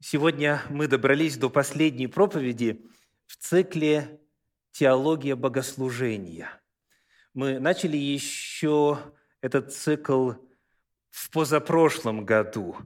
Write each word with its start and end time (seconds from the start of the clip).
Сегодня 0.00 0.62
мы 0.70 0.86
добрались 0.86 1.36
до 1.36 1.50
последней 1.50 2.06
проповеди 2.06 2.86
в 3.26 3.36
цикле 3.36 4.20
«Теология 4.70 5.34
богослужения». 5.34 6.48
Мы 7.34 7.58
начали 7.58 7.96
еще 7.96 9.00
этот 9.40 9.74
цикл 9.74 10.34
в 11.10 11.30
позапрошлом 11.32 12.24
году, 12.24 12.76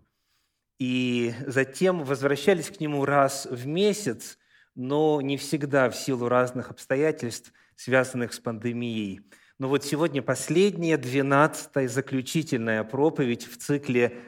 и 0.79 1.35
затем 1.46 2.03
возвращались 2.03 2.71
к 2.71 2.80
нему 2.80 3.04
раз 3.04 3.44
в 3.44 3.67
месяц, 3.67 4.38
но 4.74 5.21
не 5.21 5.37
всегда 5.37 5.90
в 5.90 5.94
силу 5.94 6.29
разных 6.29 6.71
обстоятельств, 6.71 7.53
связанных 7.76 8.33
с 8.33 8.40
пандемией. 8.40 9.21
Но 9.58 9.69
вот 9.69 9.85
сегодня 9.85 10.22
последняя, 10.22 10.97
двенадцатая, 10.97 11.88
заключительная 11.88 12.85
проповедь 12.85 13.47
в 13.47 13.58
цикле 13.58 14.19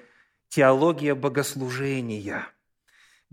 «Теология 0.48 1.14
богослужения» 1.14 2.46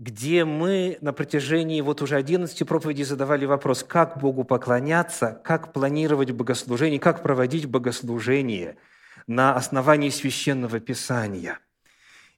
где 0.02 0.44
мы 0.44 0.98
на 1.00 1.12
протяжении 1.12 1.80
вот 1.80 2.02
уже 2.02 2.16
11 2.16 2.66
проповедей 2.66 3.04
задавали 3.04 3.44
вопрос, 3.44 3.84
как 3.84 4.18
Богу 4.18 4.42
поклоняться, 4.42 5.40
как 5.44 5.72
планировать 5.72 6.32
богослужение, 6.32 6.98
как 6.98 7.22
проводить 7.22 7.66
богослужение 7.66 8.78
на 9.28 9.54
основании 9.54 10.10
Священного 10.10 10.80
Писания. 10.80 11.60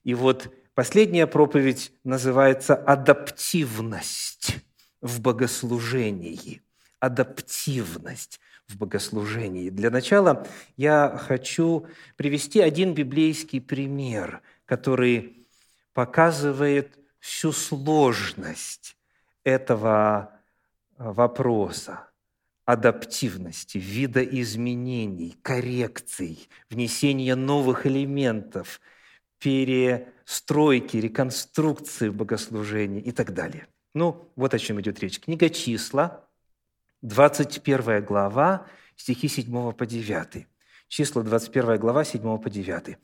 И 0.03 0.13
вот 0.13 0.53
последняя 0.75 1.25
проповедь 1.25 1.91
называется 2.03 2.75
«Адаптивность 2.75 4.57
в 5.01 5.19
богослужении». 5.19 6.61
Адаптивность 6.99 8.39
в 8.67 8.77
богослужении. 8.77 9.71
Для 9.71 9.89
начала 9.89 10.45
я 10.77 11.19
хочу 11.19 11.87
привести 12.15 12.61
один 12.61 12.93
библейский 12.93 13.59
пример, 13.59 14.41
который 14.67 15.47
показывает– 15.95 16.99
всю 17.25 17.51
сложность 17.51 18.95
этого 19.43 20.29
э, 20.97 21.11
вопроса 21.11 22.07
адаптивности, 22.65 23.79
видоизменений, 23.79 25.35
коррекций, 25.41 26.47
внесения 26.69 27.35
новых 27.35 27.87
элементов, 27.87 28.79
перестройки, 29.39 30.97
реконструкции 30.97 32.09
богослужения 32.09 33.01
и 33.01 33.11
так 33.11 33.33
далее. 33.33 33.67
Ну, 33.95 34.31
вот 34.35 34.53
о 34.53 34.59
чем 34.59 34.79
идет 34.81 34.99
речь. 34.99 35.19
Книга 35.19 35.49
«Числа», 35.49 36.27
21 37.01 38.05
глава, 38.05 38.67
стихи 38.95 39.27
7 39.27 39.73
по 39.73 39.85
9. 39.87 40.47
Числа, 40.87 41.23
21 41.23 41.79
глава, 41.79 42.03
7 42.03 42.37
по 42.37 42.49
9. 42.51 42.97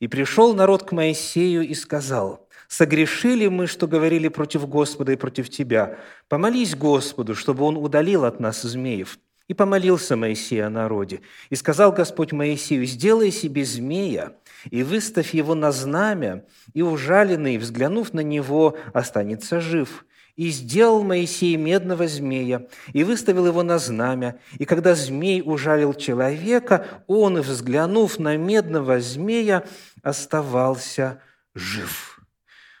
«И 0.00 0.08
пришел 0.08 0.54
народ 0.54 0.82
к 0.84 0.92
Моисею 0.92 1.66
и 1.66 1.74
сказал, 1.74 2.45
Согрешили 2.68 3.46
мы, 3.46 3.66
что 3.66 3.86
говорили 3.86 4.28
против 4.28 4.68
Господа 4.68 5.12
и 5.12 5.16
против 5.16 5.50
Тебя. 5.50 5.98
Помолись 6.28 6.74
Господу, 6.74 7.34
чтобы 7.34 7.64
Он 7.64 7.76
удалил 7.76 8.24
от 8.24 8.40
нас 8.40 8.62
змеев». 8.62 9.18
И 9.48 9.54
помолился 9.54 10.16
Моисей 10.16 10.64
о 10.64 10.70
народе. 10.70 11.20
И 11.50 11.54
сказал 11.54 11.92
Господь 11.92 12.32
Моисею, 12.32 12.84
«Сделай 12.84 13.30
себе 13.30 13.64
змея, 13.64 14.32
и 14.70 14.82
выставь 14.82 15.34
его 15.34 15.54
на 15.54 15.70
знамя, 15.70 16.44
и 16.74 16.82
ужаленный, 16.82 17.56
взглянув 17.58 18.12
на 18.12 18.20
него, 18.20 18.76
останется 18.92 19.60
жив». 19.60 20.04
И 20.34 20.50
сделал 20.50 21.02
Моисей 21.02 21.56
медного 21.56 22.08
змея, 22.08 22.66
и 22.92 23.04
выставил 23.04 23.46
его 23.46 23.62
на 23.62 23.78
знамя. 23.78 24.38
И 24.58 24.66
когда 24.66 24.94
змей 24.94 25.42
ужалил 25.42 25.94
человека, 25.94 26.84
он, 27.06 27.40
взглянув 27.40 28.18
на 28.18 28.36
медного 28.36 29.00
змея, 29.00 29.64
оставался 30.02 31.22
жив». 31.54 32.15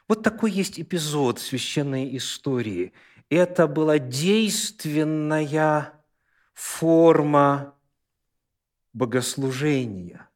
Вот 0.08 0.22
такой 0.22 0.52
есть 0.52 0.78
эпизод 0.80 1.40
священной 1.40 2.16
истории. 2.16 2.92
Это 3.28 3.66
была 3.66 3.98
действенная 3.98 5.92
форма 6.54 7.74
богослужения. 8.92 10.28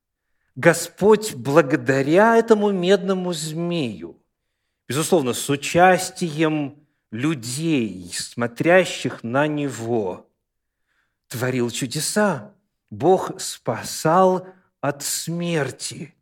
Господь 0.56 1.34
благодаря 1.34 2.36
этому 2.36 2.72
медному 2.72 3.32
змею, 3.32 4.20
безусловно, 4.88 5.32
с 5.32 5.48
участием 5.48 6.84
людей, 7.12 8.12
смотрящих 8.12 9.22
на 9.22 9.46
него, 9.46 10.28
творил 11.28 11.70
чудеса. 11.70 12.52
Бог 12.90 13.40
спасал 13.40 14.48
от 14.80 15.02
смерти. 15.04 16.14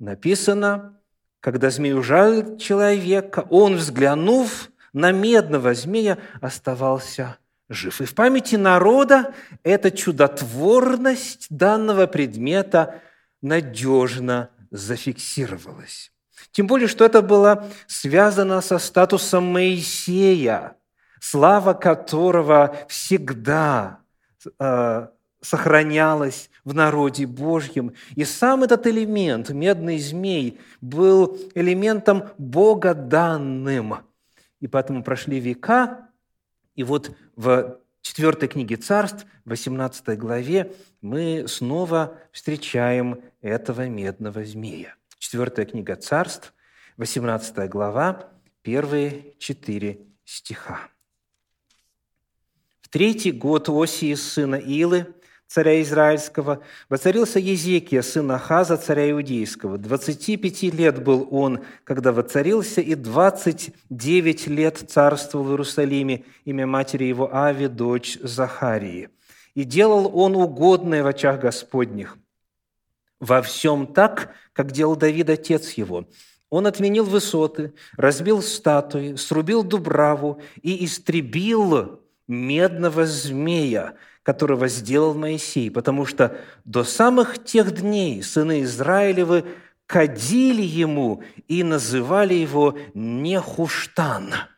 Написано, 0.00 1.00
когда 1.42 1.70
змей 1.70 1.92
ужалил 1.92 2.56
человека, 2.56 3.44
он, 3.50 3.74
взглянув 3.74 4.70
на 4.92 5.10
медного 5.10 5.74
змея, 5.74 6.18
оставался 6.40 7.36
жив. 7.68 8.00
И 8.00 8.04
в 8.04 8.14
памяти 8.14 8.54
народа 8.54 9.34
эта 9.64 9.90
чудотворность 9.90 11.48
данного 11.50 12.06
предмета 12.06 13.02
надежно 13.42 14.50
зафиксировалась. 14.70 16.12
Тем 16.52 16.68
более, 16.68 16.86
что 16.86 17.04
это 17.04 17.22
было 17.22 17.66
связано 17.88 18.60
со 18.60 18.78
статусом 18.78 19.44
Моисея, 19.44 20.76
слава 21.20 21.74
которого 21.74 22.76
всегда 22.88 23.98
э, 24.60 25.08
сохранялась 25.42 26.48
в 26.64 26.72
народе 26.72 27.26
Божьем. 27.26 27.92
И 28.14 28.24
сам 28.24 28.62
этот 28.62 28.86
элемент, 28.86 29.50
медный 29.50 29.98
змей, 29.98 30.60
был 30.80 31.38
элементом 31.54 32.30
богоданным. 32.38 33.96
И 34.60 34.68
поэтому 34.68 35.02
прошли 35.02 35.40
века, 35.40 36.08
и 36.76 36.84
вот 36.84 37.10
в 37.36 37.78
четвертой 38.00 38.48
книге 38.48 38.76
царств, 38.76 39.26
18 39.44 40.16
главе, 40.18 40.72
мы 41.00 41.46
снова 41.48 42.16
встречаем 42.30 43.20
этого 43.40 43.88
медного 43.88 44.44
змея. 44.44 44.94
Четвертая 45.18 45.66
книга 45.66 45.96
царств, 45.96 46.54
18 46.96 47.68
глава, 47.68 48.30
первые 48.62 49.34
четыре 49.38 49.98
стиха. 50.24 50.80
В 52.80 52.88
третий 52.88 53.32
год 53.32 53.68
Осии, 53.68 54.14
сына 54.14 54.56
Илы, 54.56 55.12
царя 55.52 55.82
Израильского, 55.82 56.62
воцарился 56.88 57.38
Езекия, 57.38 58.00
сын 58.00 58.30
Ахаза, 58.30 58.78
царя 58.78 59.10
Иудейского. 59.10 59.76
25 59.76 60.62
лет 60.74 61.04
был 61.04 61.28
он, 61.30 61.60
когда 61.84 62.10
воцарился, 62.12 62.80
и 62.80 62.94
29 62.94 64.46
лет 64.46 64.78
царствовал 64.88 65.44
в 65.44 65.50
Иерусалиме, 65.50 66.24
имя 66.46 66.66
матери 66.66 67.04
его 67.04 67.34
Ави, 67.34 67.66
дочь 67.66 68.18
Захарии. 68.22 69.10
И 69.54 69.64
делал 69.64 70.10
он 70.18 70.36
угодное 70.36 71.02
в 71.02 71.06
очах 71.06 71.40
Господних, 71.40 72.16
во 73.20 73.42
всем 73.42 73.86
так, 73.86 74.34
как 74.54 74.72
делал 74.72 74.96
Давид, 74.96 75.28
отец 75.28 75.72
его. 75.72 76.08
Он 76.48 76.66
отменил 76.66 77.04
высоты, 77.04 77.74
разбил 77.98 78.40
статуи, 78.40 79.16
срубил 79.16 79.62
дубраву 79.62 80.40
и 80.62 80.82
истребил 80.86 82.01
медного 82.32 83.06
змея, 83.06 83.94
которого 84.22 84.68
сделал 84.68 85.14
Моисей, 85.14 85.70
потому 85.70 86.06
что 86.06 86.36
до 86.64 86.84
самых 86.84 87.44
тех 87.44 87.72
дней 87.72 88.22
сыны 88.22 88.62
Израилевы 88.62 89.44
кадили 89.86 90.62
ему 90.62 91.22
и 91.48 91.62
называли 91.62 92.34
его 92.34 92.78
Нехуштан– 92.94 94.34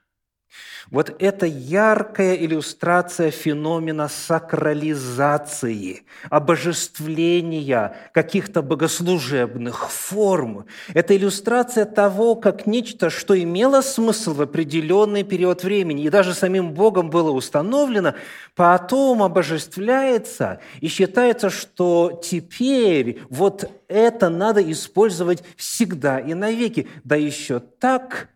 вот 0.91 1.15
это 1.19 1.47
яркая 1.47 2.35
иллюстрация 2.35 3.31
феномена 3.31 4.09
сакрализации, 4.09 6.03
обожествления 6.31 7.97
каких-то 8.13 8.63
богослужебных 8.63 9.91
форм. 9.91 10.67
Это 10.93 11.17
иллюстрация 11.17 11.85
того, 11.85 12.35
как 12.37 12.67
нечто, 12.67 13.11
что 13.11 13.41
имело 13.41 13.81
смысл 13.81 14.35
в 14.35 14.43
определенный 14.43 15.23
период 15.23 15.65
времени 15.65 16.05
и 16.05 16.11
даже 16.11 16.35
самим 16.35 16.73
Богом 16.73 17.11
было 17.11 17.31
установлено, 17.31 18.15
потом 18.55 19.23
обожествляется 19.23 20.61
и 20.81 20.89
считается, 20.89 21.51
что 21.51 22.21
теперь 22.23 23.21
вот 23.31 23.71
это 23.89 24.29
надо 24.29 24.61
использовать 24.71 25.43
всегда 25.57 26.19
и 26.19 26.35
навеки, 26.35 26.89
да 27.05 27.17
еще 27.17 27.61
так– 27.61 28.29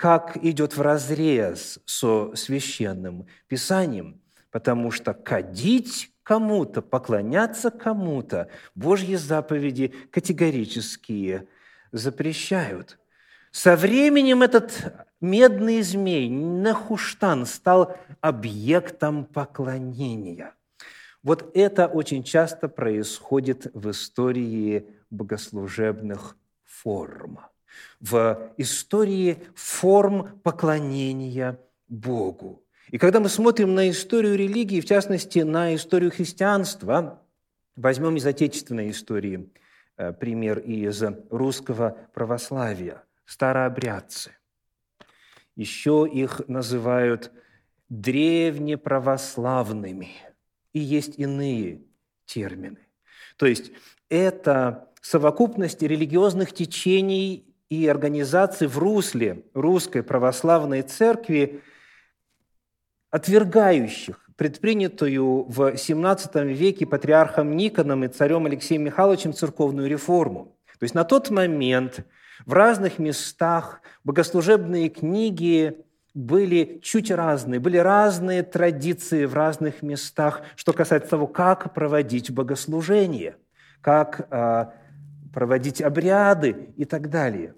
как 0.00 0.38
идет 0.42 0.78
в 0.78 0.80
разрез 0.80 1.78
со 1.84 2.34
священным 2.34 3.26
писанием, 3.48 4.18
потому 4.50 4.90
что 4.90 5.12
кадить 5.12 6.10
кому-то, 6.22 6.80
поклоняться 6.80 7.70
кому-то 7.70 8.48
Божьи 8.74 9.16
заповеди 9.16 9.88
категорические 10.10 11.48
запрещают. 11.92 12.98
Со 13.50 13.76
временем 13.76 14.42
этот 14.42 14.72
медный 15.20 15.82
змей, 15.82 16.30
Нахуштан, 16.30 17.44
стал 17.44 17.94
объектом 18.22 19.26
поклонения. 19.26 20.54
Вот 21.22 21.50
это 21.54 21.88
очень 21.88 22.24
часто 22.24 22.70
происходит 22.70 23.66
в 23.74 23.90
истории 23.90 24.86
богослужебных 25.10 26.38
форм. 26.64 27.40
В 28.00 28.52
истории 28.56 29.38
форм 29.54 30.40
поклонения 30.42 31.60
Богу. 31.88 32.64
И 32.90 32.98
когда 32.98 33.20
мы 33.20 33.28
смотрим 33.28 33.74
на 33.74 33.90
историю 33.90 34.36
религии, 34.36 34.80
в 34.80 34.86
частности, 34.86 35.40
на 35.40 35.74
историю 35.74 36.10
христианства, 36.10 37.22
возьмем 37.76 38.16
из 38.16 38.24
отечественной 38.26 38.90
истории 38.90 39.50
э, 39.96 40.12
пример 40.12 40.58
из 40.58 41.02
русского 41.30 41.96
православия, 42.12 43.04
старообрядцы. 43.26 44.32
Еще 45.54 46.08
их 46.10 46.40
называют 46.48 47.30
древнеправославными. 47.88 50.08
И 50.72 50.80
есть 50.80 51.16
иные 51.18 51.82
термины. 52.24 52.78
То 53.36 53.46
есть 53.46 53.70
это 54.08 54.88
совокупность 55.00 55.82
религиозных 55.82 56.52
течений 56.52 57.49
и 57.70 57.86
организаций 57.86 58.66
в 58.66 58.78
русле 58.78 59.44
русской 59.54 60.02
православной 60.02 60.82
церкви, 60.82 61.62
отвергающих 63.10 64.28
предпринятую 64.36 65.44
в 65.44 65.72
XVII 65.74 66.52
веке 66.52 66.86
патриархом 66.86 67.56
Никоном 67.56 68.04
и 68.04 68.08
царем 68.08 68.46
Алексеем 68.46 68.82
Михайловичем 68.82 69.32
церковную 69.32 69.88
реформу. 69.88 70.56
То 70.78 70.84
есть 70.84 70.94
на 70.94 71.04
тот 71.04 71.30
момент 71.30 72.06
в 72.46 72.52
разных 72.54 72.98
местах 72.98 73.82
богослужебные 74.02 74.88
книги 74.88 75.84
были 76.14 76.80
чуть 76.82 77.10
разные, 77.10 77.60
были 77.60 77.76
разные 77.76 78.42
традиции 78.42 79.26
в 79.26 79.34
разных 79.34 79.82
местах, 79.82 80.42
что 80.56 80.72
касается 80.72 81.10
того, 81.10 81.26
как 81.28 81.72
проводить 81.72 82.30
богослужение, 82.32 83.36
как 83.80 84.26
а, 84.30 84.72
проводить 85.32 85.80
обряды 85.80 86.72
и 86.76 86.84
так 86.84 87.10
далее. 87.10 87.54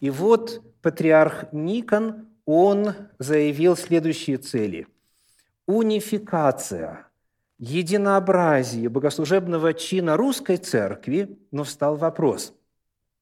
И 0.00 0.10
вот 0.10 0.62
патриарх 0.82 1.52
Никон, 1.52 2.28
он 2.44 2.94
заявил 3.18 3.76
следующие 3.76 4.36
цели. 4.36 4.86
Унификация, 5.66 7.08
единообразие 7.58 8.88
богослужебного 8.88 9.74
чина 9.74 10.16
русской 10.16 10.56
церкви, 10.56 11.38
но 11.50 11.64
встал 11.64 11.96
вопрос, 11.96 12.54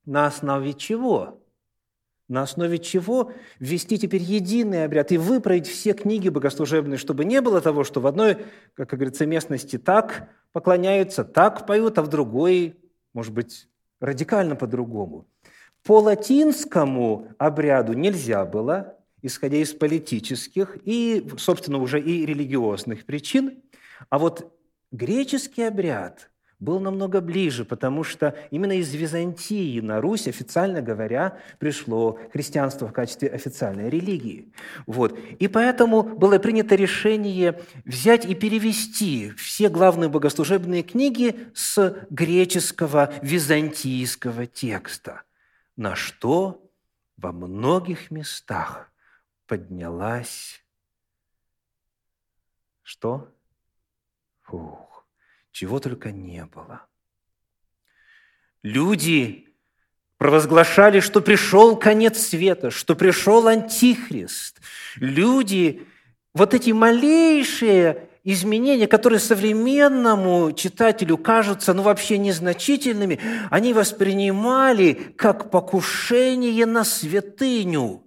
на 0.04 0.26
основе 0.26 0.74
чего? 0.74 1.40
На 2.28 2.42
основе 2.42 2.78
чего 2.78 3.32
ввести 3.58 3.98
теперь 3.98 4.22
единый 4.22 4.84
обряд 4.84 5.12
и 5.12 5.18
выправить 5.18 5.66
все 5.66 5.92
книги 5.92 6.30
богослужебные, 6.30 6.96
чтобы 6.96 7.24
не 7.24 7.40
было 7.40 7.60
того, 7.60 7.84
что 7.84 8.00
в 8.00 8.06
одной, 8.06 8.38
как 8.74 8.90
говорится, 8.90 9.26
местности 9.26 9.78
так 9.78 10.28
поклоняются, 10.52 11.24
так 11.24 11.66
поют, 11.66 11.98
а 11.98 12.02
в 12.02 12.08
другой, 12.08 12.76
может 13.12 13.32
быть, 13.32 13.68
радикально 14.00 14.56
по-другому. 14.56 15.26
По 15.82 16.00
латинскому 16.00 17.28
обряду 17.38 17.92
нельзя 17.92 18.44
было, 18.44 18.98
исходя 19.22 19.58
из 19.58 19.72
политических 19.72 20.78
и, 20.84 21.26
собственно, 21.38 21.78
уже 21.78 22.00
и 22.00 22.24
религиозных 22.24 23.04
причин. 23.04 23.62
А 24.08 24.18
вот 24.18 24.54
греческий 24.92 25.62
обряд 25.62 26.30
был 26.64 26.80
намного 26.80 27.20
ближе, 27.20 27.64
потому 27.64 28.02
что 28.02 28.34
именно 28.50 28.72
из 28.72 28.92
Византии 28.94 29.80
на 29.80 30.00
Русь, 30.00 30.26
официально 30.26 30.80
говоря, 30.80 31.38
пришло 31.58 32.18
христианство 32.32 32.88
в 32.88 32.92
качестве 32.92 33.28
официальной 33.28 33.90
религии. 33.90 34.52
Вот. 34.86 35.18
И 35.38 35.46
поэтому 35.46 36.02
было 36.02 36.38
принято 36.38 36.74
решение 36.74 37.60
взять 37.84 38.24
и 38.24 38.34
перевести 38.34 39.30
все 39.36 39.68
главные 39.68 40.08
богослужебные 40.08 40.82
книги 40.82 41.36
с 41.54 41.96
греческого, 42.10 43.12
византийского 43.22 44.46
текста– 44.46 45.22
на 45.76 45.96
что 45.96 46.70
во 47.16 47.32
многих 47.32 48.10
местах 48.10 48.92
поднялась 49.46 50.60
что? 52.82 53.32
Фух, 54.42 54.93
чего 55.54 55.78
только 55.78 56.10
не 56.10 56.44
было. 56.46 56.82
Люди 58.64 59.46
провозглашали, 60.18 60.98
что 60.98 61.20
пришел 61.20 61.76
конец 61.76 62.18
света, 62.18 62.72
что 62.72 62.96
пришел 62.96 63.46
Антихрист. 63.46 64.60
Люди, 64.96 65.86
вот 66.34 66.54
эти 66.54 66.72
малейшие 66.72 68.08
изменения, 68.24 68.88
которые 68.88 69.20
современному 69.20 70.50
читателю 70.52 71.18
кажутся 71.18 71.72
ну, 71.72 71.82
вообще 71.82 72.18
незначительными, 72.18 73.20
они 73.48 73.72
воспринимали 73.74 74.92
как 75.16 75.52
покушение 75.52 76.66
на 76.66 76.82
святыню. 76.82 78.02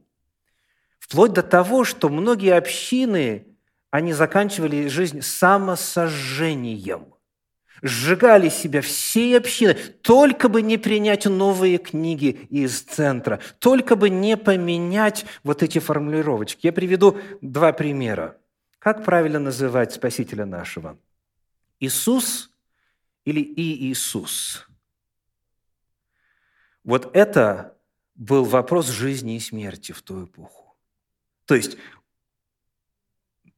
Вплоть 0.99 1.31
до 1.31 1.43
того, 1.43 1.85
что 1.85 2.09
многие 2.09 2.57
общины, 2.57 3.47
они 3.89 4.11
заканчивали 4.11 4.89
жизнь 4.89 5.21
самосожжением– 5.21 7.05
сжигали 7.81 8.49
себя 8.49 8.81
всей 8.81 9.37
общины, 9.37 9.73
только 9.73 10.49
бы 10.49 10.61
не 10.61 10.77
принять 10.77 11.25
новые 11.25 11.77
книги 11.77 12.47
из 12.49 12.81
центра, 12.81 13.39
только 13.59 13.95
бы 13.95 14.09
не 14.09 14.37
поменять 14.37 15.25
вот 15.43 15.63
эти 15.63 15.79
формулировочки. 15.79 16.67
Я 16.67 16.73
приведу 16.73 17.17
два 17.41 17.73
примера. 17.73 18.37
Как 18.79 19.03
правильно 19.03 19.39
называть 19.39 19.93
Спасителя 19.93 20.45
нашего? 20.45 20.97
Иисус 21.79 22.51
или 23.25 23.41
Иисус? 23.41 24.67
Вот 26.83 27.15
это 27.15 27.77
был 28.15 28.45
вопрос 28.45 28.87
жизни 28.87 29.35
и 29.35 29.39
смерти 29.39 29.91
в 29.91 30.01
ту 30.01 30.25
эпоху. 30.25 30.75
То 31.45 31.55
есть 31.55 31.77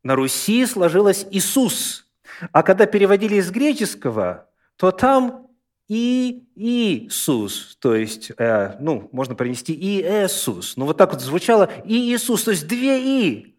на 0.04 0.16
Руси 0.16 0.66
сложилось 0.66 1.26
Иисус, 1.32 2.09
а 2.52 2.64
когда 2.64 2.86
переводили 2.86 3.36
из 3.36 3.52
греческого, 3.52 4.50
то 4.76 4.92
там 4.92 5.48
и 5.88 6.48
Иисус, 6.56 7.76
то 7.82 7.96
есть, 7.96 8.32
э, 8.38 8.78
ну, 8.80 9.10
можно 9.12 9.36
принести 9.36 9.74
и 9.74 10.02
Иисус. 10.02 10.78
Но 10.78 10.86
вот 10.86 10.98
так 10.98 11.12
вот 11.12 11.22
звучало 11.22 11.70
и 11.84 12.14
Иисус, 12.14 12.44
то 12.44 12.52
есть 12.52 12.68
две 12.68 13.00
И. 13.00 13.58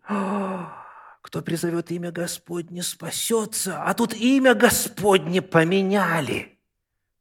Кто 1.22 1.42
призовет 1.42 1.90
имя 1.90 2.12
Господне, 2.12 2.82
спасется. 2.82 3.82
А 3.82 3.94
тут 3.94 4.14
имя 4.14 4.54
Господне 4.54 5.42
поменяли. 5.42 6.58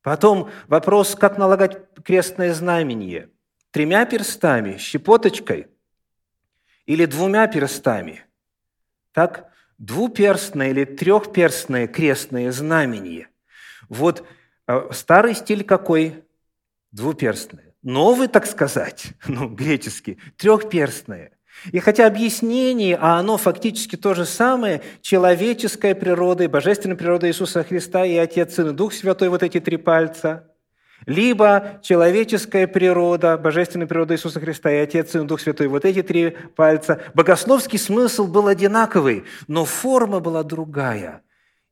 Потом 0.02 0.50
вопрос, 0.68 1.16
как 1.16 1.38
налагать 1.38 1.78
крестное 2.04 2.54
знамение. 2.54 3.30
Тремя 3.72 4.06
перстами, 4.06 4.78
щепоточкой 4.78 5.68
или 6.86 7.06
двумя 7.06 7.48
перстами. 7.48 8.26
Так, 9.12 9.49
двуперстное 9.80 10.70
или 10.70 10.86
трехперстное 10.86 11.88
крестное 11.88 12.52
знамение. 12.52 13.30
Вот 13.90 14.24
э, 14.68 14.90
старый 14.92 15.34
стиль 15.34 15.64
какой? 15.64 16.24
Двуперстное. 16.92 17.74
Новый, 17.82 18.28
так 18.28 18.46
сказать, 18.46 19.14
ну, 19.28 19.50
греческий, 19.50 20.20
трехперстное– 20.38 21.32
и 21.72 21.80
хотя 21.80 22.08
объяснение, 22.08 22.98
а 23.00 23.20
оно 23.20 23.38
фактически 23.38 23.96
то 23.96 24.14
же 24.14 24.26
самое, 24.26 24.82
человеческая 25.02 25.94
природа 25.94 26.46
и 26.46 26.48
божественная 26.48 26.96
природа 26.96 27.28
Иисуса 27.28 27.64
Христа 27.64 28.06
и 28.06 28.16
Отец, 28.16 28.56
Сын 28.56 28.70
и 28.70 28.74
Дух 28.74 28.94
Святой, 28.94 29.30
вот 29.30 29.44
эти 29.44 29.60
три 29.60 29.78
пальца, 29.78 30.49
либо 31.06 31.80
человеческая 31.82 32.68
природа, 32.68 33.38
божественная 33.38 33.88
природа 33.88 34.16
Иисуса 34.16 34.40
Христа 34.40 34.72
и 34.72 34.78
Отец, 34.78 35.12
Сын 35.12 35.28
Дух 35.28 35.42
Святой, 35.42 35.68
вот 35.68 35.86
эти 35.86 36.02
три 36.02 36.32
пальца, 36.56 37.02
богословский 37.14 37.80
смысл 37.80 38.28
был 38.28 38.48
одинаковый, 38.48 39.26
но 39.48 39.66
форма 39.66 40.20
была 40.20 40.44
другая. 40.44 41.24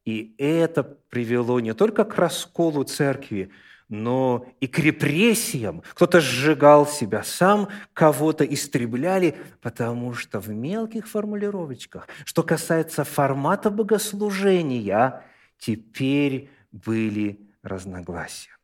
И 0.06 0.34
это 0.38 0.84
привело 0.84 1.60
не 1.60 1.74
только 1.74 2.06
к 2.06 2.16
расколу 2.16 2.84
церкви, 2.84 3.52
но 3.90 4.46
и 4.60 4.68
к 4.68 4.80
репрессиям. 4.80 5.82
Кто-то 5.94 6.20
сжигал 6.20 6.86
себя 6.86 7.24
сам, 7.24 7.70
кого-то 7.94 8.44
истребляли, 8.44 9.38
потому 9.62 10.14
что 10.14 10.40
в 10.40 10.50
мелких 10.50 11.08
формулировочках, 11.08 12.08
что 12.26 12.44
касается 12.44 13.04
формата 13.04 13.70
богослужения, 13.70 15.24
теперь 15.58 16.50
были 16.72 17.40
разногласия. 17.64 18.57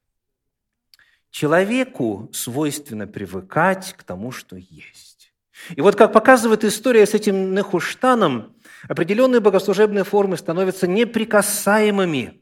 Человеку 1.33 2.29
свойственно 2.31 3.07
привыкать 3.07 3.95
к 3.97 4.03
тому, 4.03 4.31
что 4.31 4.55
есть. 4.55 5.33
И 5.75 5.81
вот 5.81 5.95
как 5.95 6.13
показывает 6.13 6.63
история 6.63 7.07
с 7.07 7.15
этим 7.15 7.55
Нехуштаном, 7.55 8.55
определенные 8.87 9.39
богослужебные 9.39 10.03
формы 10.03 10.37
становятся 10.37 10.85
неприкасаемыми. 10.85 12.39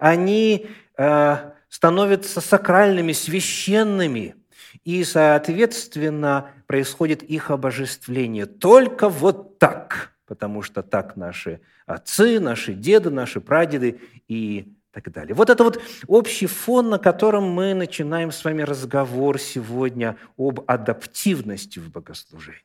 Они 0.00 0.66
э, 0.98 1.52
становятся 1.68 2.40
сакральными, 2.40 3.12
священными, 3.12 4.34
и, 4.82 5.04
соответственно, 5.04 6.50
происходит 6.66 7.22
их 7.22 7.52
обожествление. 7.52 8.46
Только 8.46 9.08
вот 9.08 9.60
так, 9.60 10.14
потому 10.26 10.62
что 10.62 10.82
так 10.82 11.14
наши 11.14 11.60
отцы, 11.86 12.40
наши 12.40 12.74
деды, 12.74 13.10
наши 13.10 13.40
прадеды 13.40 14.00
и 14.26 14.74
так 14.92 15.10
далее. 15.10 15.34
Вот 15.34 15.50
это 15.50 15.64
вот 15.64 15.82
общий 16.06 16.46
фон, 16.46 16.90
на 16.90 16.98
котором 16.98 17.44
мы 17.44 17.74
начинаем 17.74 18.30
с 18.30 18.44
вами 18.44 18.62
разговор 18.62 19.40
сегодня 19.40 20.16
об 20.36 20.60
адаптивности 20.66 21.78
в 21.78 21.90
богослужении. 21.90 22.62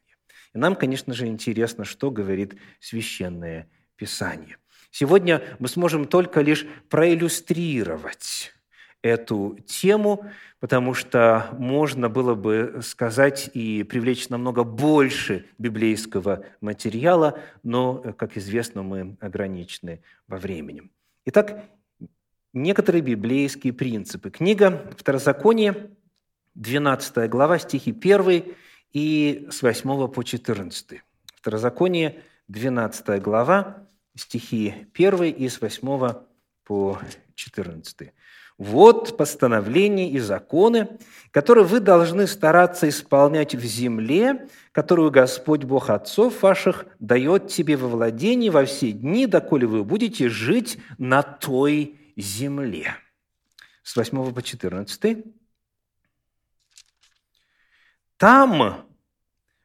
И 0.53 0.57
нам, 0.57 0.75
конечно 0.75 1.13
же, 1.13 1.27
интересно, 1.27 1.85
что 1.85 2.11
говорит 2.11 2.55
Священное 2.79 3.67
Писание. 3.95 4.57
Сегодня 4.91 5.41
мы 5.59 5.67
сможем 5.67 6.05
только 6.05 6.41
лишь 6.41 6.65
проиллюстрировать 6.89 8.53
эту 9.01 9.57
тему, 9.65 10.25
потому 10.59 10.93
что 10.93 11.49
можно 11.57 12.09
было 12.09 12.35
бы 12.35 12.79
сказать 12.83 13.49
и 13.53 13.83
привлечь 13.83 14.27
намного 14.29 14.63
больше 14.63 15.45
библейского 15.57 16.43
материала, 16.61 17.39
но, 17.63 18.13
как 18.17 18.37
известно, 18.37 18.83
мы 18.83 19.15
ограничены 19.21 20.01
во 20.27 20.37
времени. 20.37 20.89
Итак, 21.25 21.63
некоторые 22.57 23.01
библейские 23.01 23.73
принципы. 23.73 24.29
Книга 24.29 24.91
Второзаконие, 24.97 25.91
12 26.55 27.29
глава, 27.29 27.59
стихи 27.59 27.91
1 27.91 28.43
и 28.93 29.47
с 29.49 29.61
8 29.61 30.07
по 30.07 30.23
14. 30.23 31.01
Второзаконие, 31.35 32.21
12 32.47 33.21
глава, 33.21 33.87
стихи 34.15 34.87
1 34.93 35.23
и 35.23 35.47
с 35.47 35.61
8 35.61 36.13
по 36.63 36.99
14. 37.35 38.13
«Вот 38.57 39.17
постановления 39.17 40.09
и 40.09 40.17
законы, 40.17 40.97
которые 41.29 41.63
вы 41.63 41.79
должны 41.79 42.25
стараться 42.25 42.89
исполнять 42.89 43.53
в 43.53 43.63
земле, 43.63 44.47
которую 44.71 45.11
Господь 45.11 45.63
Бог 45.63 45.91
отцов 45.91 46.41
ваших 46.41 46.87
дает 46.99 47.49
тебе 47.49 47.77
во 47.77 47.87
владении 47.87 48.49
во 48.49 48.65
все 48.65 48.91
дни, 48.91 49.27
доколе 49.27 49.67
вы 49.67 49.83
будете 49.83 50.27
жить 50.27 50.79
на 50.97 51.21
той 51.21 51.97
земле. 52.17 52.95
С 53.83 53.95
8 53.95 54.33
по 54.33 54.41
14. 54.41 55.23
Там 58.17 58.86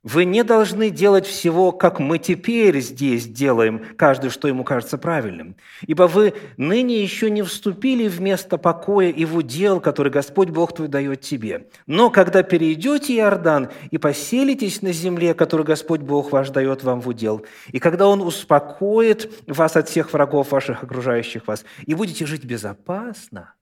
вы 0.02 0.24
не 0.24 0.42
должны 0.42 0.90
делать 0.90 1.26
всего, 1.26 1.70
как 1.70 2.00
мы 2.00 2.18
теперь 2.18 2.80
здесь 2.80 3.26
делаем, 3.26 3.84
каждый, 3.96 4.30
что 4.30 4.48
ему 4.48 4.64
кажется 4.64 4.98
правильным. 4.98 5.54
Ибо 5.86 6.04
вы 6.04 6.34
ныне 6.56 7.00
еще 7.00 7.30
не 7.30 7.42
вступили 7.42 8.08
в 8.08 8.20
место 8.20 8.58
покоя 8.58 9.10
и 9.10 9.24
в 9.24 9.36
удел, 9.36 9.80
который 9.80 10.10
Господь 10.10 10.50
Бог 10.50 10.74
твой 10.74 10.88
дает 10.88 11.20
тебе. 11.20 11.68
Но 11.86 12.10
когда 12.10 12.42
перейдете 12.42 13.16
Иордан 13.16 13.70
и 13.92 13.98
поселитесь 13.98 14.82
на 14.82 14.92
земле, 14.92 15.34
которую 15.34 15.66
Господь 15.66 16.00
Бог 16.00 16.32
ваш 16.32 16.50
дает 16.50 16.82
вам 16.82 17.00
в 17.00 17.08
удел, 17.08 17.46
и 17.68 17.78
когда 17.78 18.08
Он 18.08 18.22
успокоит 18.22 19.30
вас 19.46 19.76
от 19.76 19.88
всех 19.88 20.12
врагов 20.12 20.50
ваших, 20.50 20.82
окружающих 20.82 21.46
вас, 21.46 21.64
и 21.86 21.94
будете 21.94 22.26
жить 22.26 22.44
безопасно– 22.44 23.54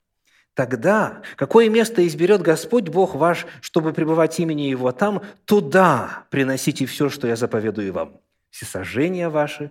Тогда 0.61 1.23
какое 1.37 1.71
место 1.71 2.07
изберет 2.07 2.43
Господь 2.43 2.91
Бог 2.91 3.15
ваш, 3.15 3.47
чтобы 3.63 3.95
пребывать 3.95 4.39
имени 4.41 4.65
Его 4.65 4.93
там, 4.93 5.23
туда 5.47 6.25
приносите 6.29 6.85
все, 6.85 7.09
что 7.09 7.27
я 7.27 7.35
заповедую 7.35 7.95
вам. 7.95 8.21
Всесожжения 8.51 9.31
ваши 9.31 9.71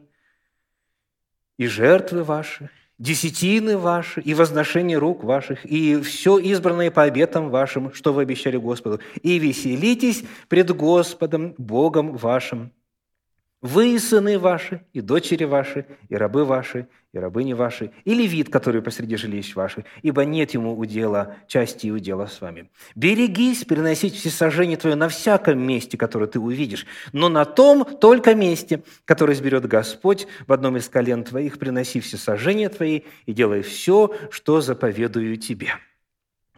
и 1.57 1.67
жертвы 1.67 2.23
ваши, 2.23 2.71
десятины 2.97 3.77
ваши 3.77 4.19
и 4.21 4.33
возношение 4.33 4.97
рук 4.97 5.23
ваших, 5.23 5.63
и 5.63 6.01
все 6.01 6.39
избранное 6.39 6.89
по 6.89 7.03
обетам 7.03 7.51
вашим, 7.51 7.93
что 7.93 8.11
вы 8.11 8.23
обещали 8.23 8.57
Господу. 8.57 8.99
И 9.21 9.37
веселитесь 9.37 10.23
пред 10.47 10.75
Господом, 10.75 11.53
Богом 11.59 12.17
вашим, 12.17 12.71
вы 13.61 13.95
и 13.95 13.99
сыны 13.99 14.39
ваши, 14.39 14.81
и 14.93 15.01
дочери 15.01 15.43
ваши, 15.43 15.85
и 16.07 16.15
рабы 16.15 16.45
ваши, 16.45 16.87
и 17.11 17.17
рабыни 17.19 17.53
ваши, 17.53 17.91
и 18.05 18.13
левит, 18.13 18.49
который 18.49 18.81
посреди 18.81 19.17
жилищ 19.17 19.55
ваших, 19.55 19.85
ибо 20.01 20.23
нет 20.23 20.51
ему 20.51 20.77
удела, 20.77 21.35
части 21.47 21.87
и 21.87 21.91
удела 21.91 22.27
с 22.27 22.39
вами. 22.39 22.69
Берегись 22.95 23.65
переносить 23.65 24.15
всесожжение 24.15 24.77
твое 24.77 24.95
на 24.95 25.09
всяком 25.09 25.59
месте, 25.59 25.97
которое 25.97 26.27
ты 26.27 26.39
увидишь, 26.39 26.85
но 27.11 27.27
на 27.27 27.45
том 27.45 27.83
только 27.83 28.35
месте, 28.35 28.83
которое 29.05 29.33
изберет 29.33 29.65
Господь 29.65 30.27
в 30.47 30.53
одном 30.53 30.77
из 30.77 30.87
колен 30.87 31.23
твоих, 31.23 31.57
приноси 31.57 31.99
всесожжение 31.99 32.69
твои 32.69 33.01
и 33.25 33.33
делай 33.33 33.61
все, 33.61 34.15
что 34.29 34.61
заповедую 34.61 35.37
тебе». 35.37 35.73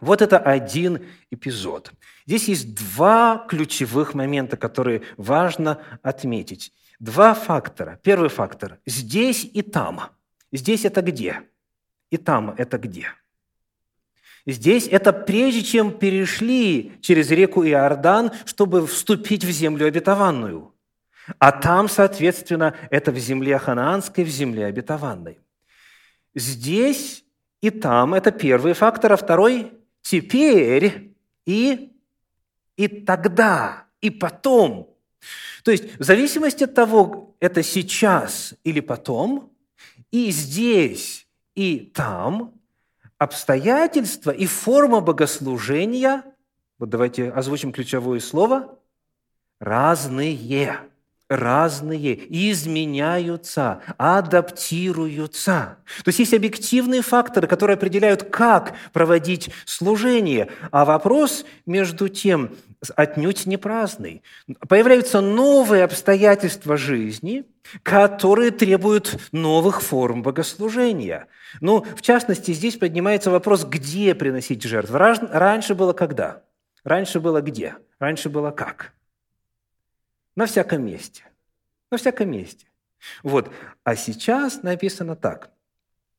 Вот 0.01 0.23
это 0.23 0.39
один 0.39 1.05
эпизод. 1.29 1.93
Здесь 2.25 2.47
есть 2.47 2.75
два 2.75 3.45
ключевых 3.47 4.15
момента, 4.15 4.57
которые 4.57 5.03
важно 5.15 5.79
отметить. 6.01 6.73
Два 7.01 7.33
фактора. 7.33 7.99
Первый 8.03 8.29
фактор– 8.29 8.77
здесь 8.85 9.43
и 9.43 9.63
там. 9.63 10.01
Здесь 10.51 10.85
это 10.85 11.01
где? 11.01 11.41
И 12.11 12.17
там 12.17 12.53
это 12.59 12.77
где? 12.77 13.07
Здесь 14.45 14.87
это 14.87 15.11
прежде 15.11 15.63
чем 15.63 15.97
перешли 15.97 16.93
через 17.01 17.31
реку 17.31 17.65
Иордан, 17.65 18.31
чтобы 18.45 18.85
вступить 18.85 19.43
в 19.43 19.49
землю 19.49 19.87
обетованную. 19.87 20.75
А 21.39 21.51
там, 21.51 21.89
соответственно, 21.89 22.75
это 22.91 23.11
в 23.11 23.17
земле 23.17 23.57
ханаанской, 23.57 24.23
в 24.23 24.29
земле 24.29 24.67
обетованной. 24.67 25.39
Здесь 26.35 27.25
и 27.61 27.71
там 27.71 28.13
это 28.13 28.31
первый 28.31 28.73
фактор, 28.73 29.13
а 29.13 29.17
второй– 29.17 29.73
теперь 30.03 31.15
и, 31.47 31.97
и 32.77 32.87
тогда, 32.87 33.87
и 34.01 34.11
потом– 34.11 34.87
то 35.63 35.71
есть 35.71 35.99
в 35.99 36.03
зависимости 36.03 36.63
от 36.63 36.73
того, 36.73 37.35
это 37.39 37.63
сейчас 37.63 38.53
или 38.63 38.79
потом, 38.79 39.51
и 40.11 40.31
здесь, 40.31 41.27
и 41.55 41.79
там, 41.79 42.53
обстоятельства 43.17 44.31
и 44.31 44.45
форма 44.45 45.01
богослужения, 45.01 46.23
вот 46.79 46.89
давайте 46.89 47.29
озвучим 47.29 47.71
ключевое 47.71 48.19
слово, 48.19 48.79
разные, 49.59 50.90
разные, 51.31 52.19
изменяются, 52.51 53.81
адаптируются. 53.97 55.77
То 56.03 56.09
есть 56.09 56.19
есть 56.19 56.33
объективные 56.33 57.01
факторы, 57.01 57.47
которые 57.47 57.75
определяют, 57.75 58.23
как 58.23 58.73
проводить 58.91 59.49
служение. 59.65 60.49
А 60.71 60.83
вопрос 60.85 61.45
между 61.65 62.09
тем, 62.09 62.51
отнюдь 62.95 63.45
не 63.45 63.57
праздный. 63.57 64.23
Появляются 64.67 65.21
новые 65.21 65.85
обстоятельства 65.85 66.75
жизни, 66.75 67.45
которые 67.83 68.51
требуют 68.51 69.17
новых 69.31 69.81
форм 69.81 70.23
богослужения. 70.23 71.27
Ну, 71.61 71.85
в 71.95 72.01
частности, 72.01 72.51
здесь 72.51 72.75
поднимается 72.75 73.31
вопрос, 73.31 73.63
где 73.63 74.13
приносить 74.15 74.63
жертвы. 74.63 74.97
Раньше 74.97 75.75
было 75.75 75.93
когда? 75.93 76.43
Раньше 76.83 77.19
было 77.19 77.41
где? 77.41 77.75
Раньше 77.99 78.29
было 78.29 78.51
как? 78.51 78.93
На 80.35 80.45
всяком 80.45 80.85
месте. 80.85 81.23
На 81.89 81.97
всяком 81.97 82.31
месте. 82.31 82.65
Вот. 83.23 83.51
А 83.83 83.95
сейчас 83.95 84.63
написано 84.63 85.15
так– 85.15 85.51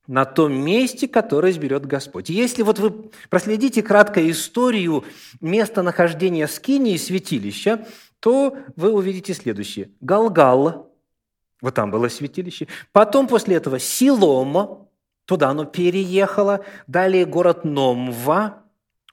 на 0.06 0.24
том 0.24 0.52
месте, 0.52 1.06
которое 1.06 1.52
изберет 1.52 1.86
Господь. 1.86 2.28
Если 2.28 2.62
вот 2.62 2.78
вы 2.78 3.10
проследите 3.30 3.82
кратко 3.82 4.28
историю 4.30 5.04
местонахождения 5.40 6.46
скинии 6.46 6.94
и 6.94 6.98
святилища, 6.98 7.86
то 8.20 8.56
вы 8.76 8.92
увидите 8.92 9.34
следующее. 9.34 9.90
Галгал, 10.00 10.92
вот 11.60 11.74
там 11.74 11.90
было 11.90 12.08
святилище. 12.08 12.66
Потом 12.92 13.28
после 13.28 13.56
этого 13.56 13.78
Силом, 13.78 14.88
туда 15.24 15.50
оно 15.50 15.64
переехало. 15.64 16.64
Далее 16.86 17.24
город 17.24 17.64
Номва, 17.64 18.61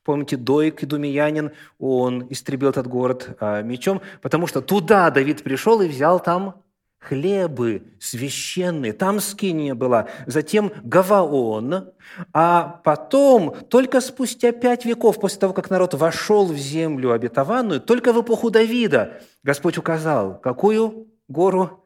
Помните, 0.10 0.38
Доик, 0.38 0.84
идумиянин, 0.84 1.52
он 1.78 2.26
истребил 2.32 2.72
этот 2.72 2.88
город 2.88 3.38
а, 3.40 3.62
мечом, 3.62 4.02
потому 4.24 4.48
что 4.48 4.60
туда 4.60 5.12
Давид 5.12 5.44
пришел 5.44 5.82
и 5.82 5.88
взял 5.88 6.20
там 6.20 6.64
хлебы 6.98 7.84
священные, 8.00 8.94
там 8.94 9.20
скиния 9.20 9.76
была, 9.76 10.08
затем 10.26 10.72
Гаваон, 10.82 11.92
а 12.34 12.82
потом, 12.84 13.54
только 13.70 14.02
спустя 14.02 14.52
пять 14.52 14.84
веков 14.84 15.20
после 15.20 15.42
того, 15.42 15.54
как 15.54 15.70
народ 15.70 15.94
вошел 15.94 16.48
в 16.48 16.58
землю 16.58 17.12
обетованную, 17.12 17.80
только 17.80 18.12
в 18.12 18.20
эпоху 18.20 18.50
Давида 18.50 19.22
Господь 19.44 19.78
указал, 19.78 20.40
какую 20.40 21.06
гору? 21.28 21.86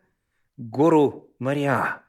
Гору 0.55 1.27
Мария. 1.39 2.03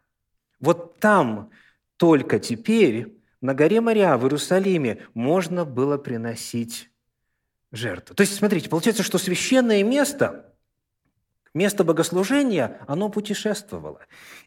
Вот 0.60 1.00
там 1.00 1.50
только 1.96 2.38
теперь 2.38 3.14
на 3.44 3.54
горе 3.54 3.80
Мария 3.80 4.16
в 4.16 4.24
Иерусалиме 4.24 5.02
можно 5.14 5.64
было 5.64 5.98
приносить 5.98 6.90
жертву. 7.70 8.14
То 8.14 8.22
есть, 8.22 8.34
смотрите, 8.34 8.68
получается, 8.68 9.02
что 9.02 9.18
священное 9.18 9.84
место– 9.84 10.50
Место 11.54 11.84
богослужения, 11.84 12.84
оно 12.88 13.08
путешествовало. 13.08 14.00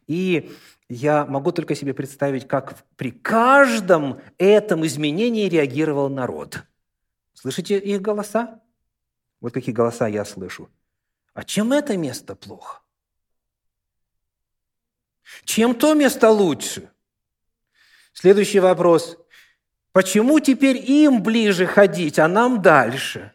И 0.08 0.52
я 0.90 1.26
могу 1.26 1.54
только 1.54 1.74
себе 1.74 1.94
представить, 1.94 2.50
как 2.50 2.84
при 2.98 3.12
каждом 3.12 4.22
этом 4.38 4.86
изменении 4.86 5.48
реагировал 5.48 6.10
народ. 6.10 6.66
Слышите 7.34 7.80
их 7.80 8.02
голоса? 8.02 8.62
Вот 9.40 9.54
какие 9.54 9.74
голоса 9.74 10.08
я 10.08 10.26
слышу. 10.26 10.70
А 11.34 11.46
чем 11.46 11.72
это 11.72 11.96
место 11.96 12.36
плохо? 12.36 12.82
Чем 15.46 15.76
то 15.76 15.94
место 15.94 16.30
лучше? 16.30 16.90
Следующий 18.20 18.60
вопрос. 18.60 19.16
Почему 19.92 20.40
теперь 20.40 20.78
им 20.78 21.22
ближе 21.22 21.68
ходить, 21.68 22.18
а 22.18 22.28
нам 22.28 22.64
дальше? 22.64 23.32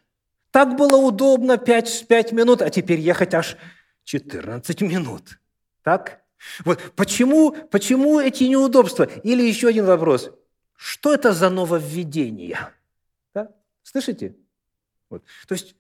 Так 0.51 0.75
было 0.75 0.97
удобно 0.97 1.57
5, 1.57 2.07
5 2.09 2.33
минут, 2.33 2.63
а 2.63 2.69
теперь 2.69 2.99
ехать 2.99 3.33
аж 3.33 3.57
14 4.03 4.81
минут. 4.81 5.39
Так? 5.85 6.25
Вот 6.65 6.81
почему, 6.97 7.53
почему 7.71 8.19
эти 8.19 8.43
неудобства? 8.43 9.05
Или 9.05 9.45
еще 9.45 9.69
один 9.69 9.87
вопрос. 9.87 10.33
Что 10.75 11.15
это 11.15 11.33
за 11.33 11.49
нововведение? 11.49 12.59
Да? 13.33 13.53
Слышите? 13.85 14.35
Вот. 15.11 15.23
То 15.47 15.53
есть 15.53 15.77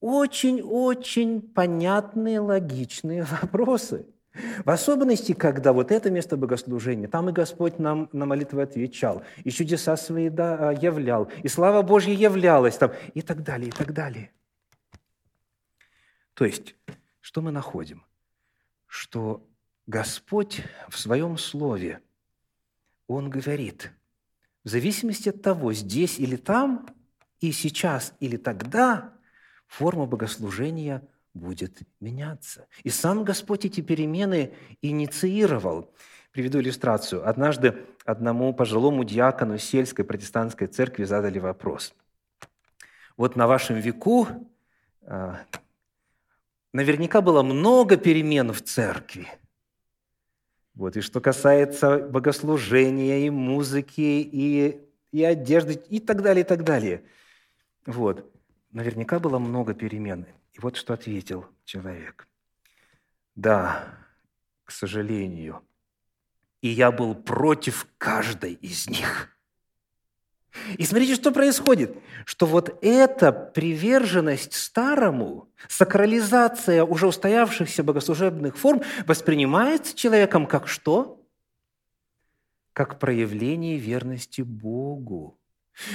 очень-очень 0.00 1.40
понятные, 1.40 2.40
логичные 2.40 3.22
вопросы. 3.42 4.04
В 4.64 4.70
особенности, 4.70 5.32
когда 5.32 5.72
вот 5.72 5.90
это 5.90 6.10
место 6.10 6.36
богослужения, 6.36 7.06
там 7.06 7.28
и 7.28 7.32
Господь 7.32 7.78
нам 7.78 8.08
на 8.12 8.24
молитвы 8.24 8.62
отвечал, 8.62 9.22
и 9.44 9.50
чудеса 9.50 9.96
свои 9.96 10.30
да, 10.30 10.70
а, 10.70 10.72
являл, 10.72 11.30
и 11.42 11.48
слава 11.48 11.82
Божья 11.82 12.12
являлась 12.12 12.78
там, 12.78 12.92
и 13.12 13.20
так 13.20 13.42
далее, 13.42 13.68
и 13.68 13.72
так 13.72 13.92
далее. 13.92 14.32
То 16.34 16.46
есть, 16.46 16.74
что 17.20 17.42
мы 17.42 17.52
находим? 17.52 18.04
Что 18.86 19.46
Господь 19.86 20.62
в 20.88 20.98
Своем 20.98 21.36
Слове, 21.36 22.00
Он 23.06 23.28
говорит, 23.28 23.92
в 24.64 24.68
зависимости 24.68 25.28
от 25.28 25.42
того, 25.42 25.74
здесь 25.74 26.18
или 26.18 26.36
там, 26.36 26.86
и 27.40 27.52
сейчас 27.52 28.14
или 28.18 28.38
тогда, 28.38 29.12
форма 29.66 30.06
богослужения 30.06 31.06
будет 31.34 31.80
меняться. 32.00 32.66
И 32.82 32.90
сам 32.90 33.24
Господь 33.24 33.64
эти 33.64 33.80
перемены 33.80 34.54
инициировал. 34.82 35.90
Приведу 36.30 36.60
иллюстрацию. 36.60 37.28
Однажды 37.28 37.84
одному 38.04 38.54
пожилому 38.54 39.04
диакону 39.04 39.58
сельской 39.58 40.04
протестантской 40.04 40.66
церкви 40.66 41.04
задали 41.04 41.38
вопрос. 41.38 41.94
Вот 43.16 43.36
на 43.36 43.46
вашем 43.46 43.76
веку 43.76 44.26
а, 45.02 45.40
наверняка 46.72 47.20
было 47.20 47.42
много 47.42 47.96
перемен 47.96 48.52
в 48.52 48.62
церкви. 48.62 49.28
Вот. 50.74 50.96
И 50.96 51.02
что 51.02 51.20
касается 51.20 51.98
богослужения, 51.98 53.26
и 53.26 53.30
музыки, 53.30 54.00
и, 54.00 54.80
и 55.12 55.24
одежды, 55.24 55.74
и 55.74 56.00
так 56.00 56.22
далее, 56.22 56.44
и 56.44 56.46
так 56.46 56.64
далее. 56.64 57.04
Вот. 57.84 58.30
Наверняка 58.70 59.18
было 59.18 59.38
много 59.38 59.74
перемен. 59.74 60.26
И 60.52 60.60
вот 60.60 60.76
что 60.76 60.94
ответил 60.94 61.46
человек. 61.64 62.28
Да, 63.34 63.98
к 64.64 64.70
сожалению, 64.70 65.62
и 66.60 66.68
я 66.68 66.92
был 66.92 67.14
против 67.14 67.86
каждой 67.98 68.54
из 68.54 68.88
них. 68.88 69.36
И 70.76 70.84
смотрите, 70.84 71.14
что 71.14 71.32
происходит. 71.32 71.96
Что 72.26 72.46
вот 72.46 72.78
эта 72.82 73.32
приверженность 73.32 74.52
старому, 74.52 75.50
сакрализация 75.68 76.84
уже 76.84 77.06
устоявшихся 77.06 77.82
богослужебных 77.82 78.56
форм 78.56 78.82
воспринимается 79.06 79.96
человеком 79.96 80.46
как 80.46 80.68
что? 80.68 81.26
Как 82.74 82.98
проявление 82.98 83.78
верности 83.78 84.42
Богу. 84.42 85.38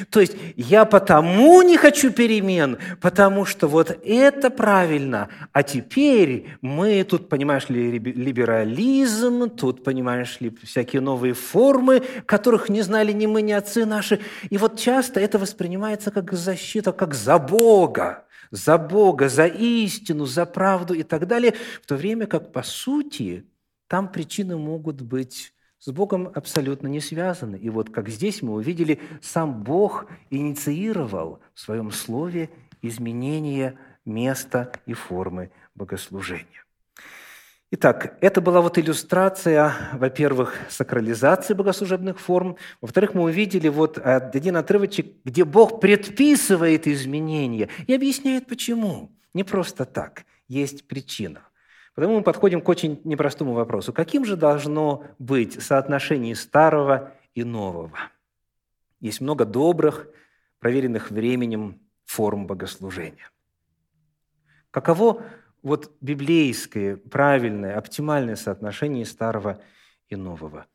То 0.09 0.19
есть 0.19 0.35
я 0.55 0.85
потому 0.85 1.61
не 1.61 1.77
хочу 1.77 2.11
перемен, 2.11 2.77
потому 2.99 3.45
что 3.45 3.67
вот 3.67 3.97
это 4.03 4.49
правильно. 4.49 5.29
А 5.53 5.63
теперь 5.63 6.47
мы 6.61 7.03
тут, 7.03 7.29
понимаешь 7.29 7.69
ли, 7.69 7.91
либерализм, 7.91 9.49
тут, 9.49 9.83
понимаешь 9.83 10.41
ли, 10.41 10.55
всякие 10.63 11.01
новые 11.01 11.33
формы, 11.33 12.01
которых 12.25 12.69
не 12.69 12.81
знали 12.81 13.11
ни 13.11 13.27
мы, 13.27 13.41
ни 13.41 13.51
отцы 13.51 13.85
наши. 13.85 14.19
И 14.49 14.57
вот 14.57 14.79
часто 14.79 15.19
это 15.19 15.37
воспринимается 15.37 16.11
как 16.11 16.33
защита, 16.33 16.91
как 16.91 17.13
за 17.13 17.37
Бога, 17.37 18.25
за 18.51 18.77
Бога, 18.77 19.29
за 19.29 19.45
истину, 19.45 20.25
за 20.25 20.45
правду 20.45 20.95
и 20.95 21.03
так 21.03 21.27
далее, 21.27 21.53
в 21.81 21.85
то 21.85 21.95
время 21.95 22.25
как, 22.25 22.51
по 22.51 22.63
сути, 22.63 23.45
там 23.87 24.11
причины 24.11 24.57
могут 24.57 25.01
быть 25.01 25.53
с 25.79 25.91
Богом 25.91 26.31
абсолютно 26.33 26.87
не 26.87 26.99
связаны. 26.99 27.55
И 27.57 27.69
вот 27.69 27.89
как 27.89 28.09
здесь 28.09 28.41
мы 28.41 28.53
увидели, 28.53 28.99
сам 29.21 29.63
Бог 29.63 30.07
инициировал 30.29 31.39
в 31.53 31.59
своем 31.59 31.91
слове 31.91 32.49
изменение 32.81 33.77
места 34.05 34.71
и 34.85 34.93
формы 34.93 35.51
богослужения. 35.75 36.63
Итак, 37.69 38.17
это 38.21 38.39
была 38.39 38.61
вот 38.61 38.77
иллюстрация, 38.77 39.73
во-первых, 39.91 40.55
сакрализации 40.69 41.53
богослужебных 41.53 42.17
форм. 42.17 42.55
Во-вторых, 42.79 43.13
мы 43.13 43.23
увидели 43.23 43.67
вот 43.67 43.97
один 43.97 44.55
отрывочек, 44.55 45.07
где 45.25 45.43
Бог 45.43 45.81
предписывает 45.81 46.87
изменения 46.87 47.67
и 47.85 47.93
объясняет, 47.93 48.47
почему. 48.47 49.11
Не 49.33 49.43
просто 49.43 49.83
так, 49.83 50.23
есть 50.47 50.87
причина. 50.87 51.41
Потому 51.97 52.17
мы 52.17 52.21
подходим 52.21 52.61
к 52.61 52.69
очень 52.69 53.01
непростому 53.05 53.53
вопросу. 53.53 53.91
Каким 53.91 54.23
же 54.23 54.35
должно 54.35 55.03
быть 55.17 55.59
соотношение 55.63 56.35
старого 56.35 57.11
и 57.33 57.43
нового? 57.43 57.97
Есть 58.99 59.19
много 59.19 59.45
добрых, 59.45 60.07
проверенных 60.59 61.09
временем 61.09 61.81
форм 62.05 62.45
богослужения. 62.45 63.31
Каково 64.69 65.23
вот 65.63 65.91
библейское, 65.99 66.97
правильное, 66.97 67.75
оптимальное 67.75 68.35
соотношение 68.35 69.03
старого 69.03 69.59
и 70.07 70.15
нового? 70.15 70.67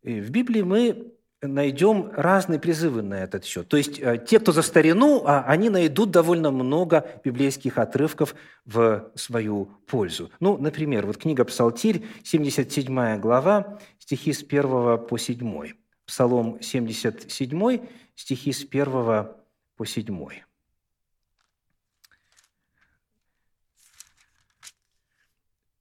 И 0.00 0.22
в 0.22 0.30
Библии 0.30 0.62
мы 0.62 1.12
найдем 1.42 2.10
разные 2.12 2.60
призывы 2.60 3.02
на 3.02 3.14
этот 3.14 3.44
счет. 3.44 3.68
То 3.68 3.76
есть 3.76 3.98
э, 3.98 4.24
те, 4.26 4.38
кто 4.38 4.52
за 4.52 4.62
старину, 4.62 5.24
а, 5.26 5.42
они 5.42 5.70
найдут 5.70 6.10
довольно 6.10 6.50
много 6.52 7.20
библейских 7.24 7.78
отрывков 7.78 8.34
в 8.64 9.10
свою 9.16 9.66
пользу. 9.86 10.30
Ну, 10.38 10.56
например, 10.56 11.04
вот 11.06 11.18
книга 11.18 11.44
«Псалтирь», 11.44 12.06
77 12.22 13.18
глава, 13.18 13.80
стихи 13.98 14.32
с 14.32 14.42
1 14.42 15.06
по 15.06 15.18
7. 15.18 15.72
Псалом 16.06 16.62
77, 16.62 17.80
стихи 18.14 18.52
с 18.52 18.64
1 18.64 19.28
по 19.76 19.84
7. 19.84 20.28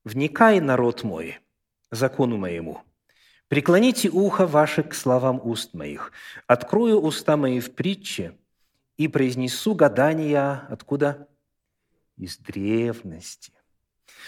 «Вникай, 0.04 0.60
народ 0.60 1.04
мой, 1.04 1.38
закону 1.92 2.38
моему, 2.38 2.82
Преклоните 3.52 4.10
ухо 4.10 4.48
ваше 4.48 4.82
к 4.82 4.96
словам 4.96 5.42
уст 5.44 5.74
моих. 5.74 6.14
Открою 6.48 7.02
уста 7.02 7.36
мои 7.36 7.60
в 7.60 7.76
притче 7.76 8.38
и 8.96 9.10
произнесу 9.10 9.76
гадания 9.76 10.66
откуда? 10.70 11.28
Из 12.16 12.38
древности 12.38 13.52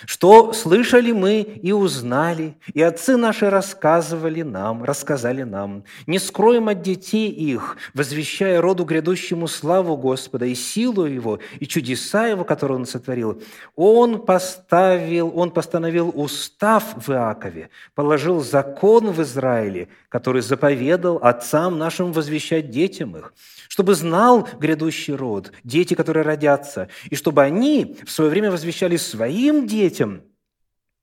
что 0.05 0.53
слышали 0.53 1.11
мы 1.11 1.41
и 1.41 1.71
узнали, 1.71 2.55
и 2.73 2.81
отцы 2.81 3.17
наши 3.17 3.49
рассказывали 3.49 4.41
нам, 4.41 4.83
рассказали 4.83 5.43
нам. 5.43 5.83
Не 6.07 6.19
скроем 6.19 6.67
от 6.67 6.81
детей 6.81 7.29
их, 7.29 7.77
возвещая 7.93 8.61
роду 8.61 8.83
грядущему 8.83 9.47
славу 9.47 9.95
Господа 9.97 10.45
и 10.45 10.55
силу 10.55 11.05
Его, 11.05 11.39
и 11.59 11.67
чудеса 11.67 12.27
Его, 12.27 12.43
которые 12.43 12.77
Он 12.77 12.85
сотворил. 12.85 13.41
Он 13.75 14.19
поставил, 14.19 15.31
Он 15.35 15.51
постановил 15.51 16.11
устав 16.13 16.83
в 16.95 17.09
Иакове, 17.11 17.69
положил 17.95 18.41
закон 18.41 19.11
в 19.11 19.21
Израиле, 19.21 19.87
который 20.09 20.41
заповедал 20.41 21.17
отцам 21.21 21.77
нашим 21.77 22.11
возвещать 22.11 22.69
детям 22.69 23.17
их, 23.17 23.33
чтобы 23.67 23.95
знал 23.95 24.47
грядущий 24.59 25.15
род, 25.15 25.51
дети, 25.63 25.95
которые 25.95 26.23
родятся, 26.23 26.89
и 27.09 27.15
чтобы 27.15 27.41
они 27.41 27.97
в 28.05 28.11
свое 28.11 28.29
время 28.29 28.51
возвещали 28.51 28.97
своим 28.97 29.65
детям 29.73 30.21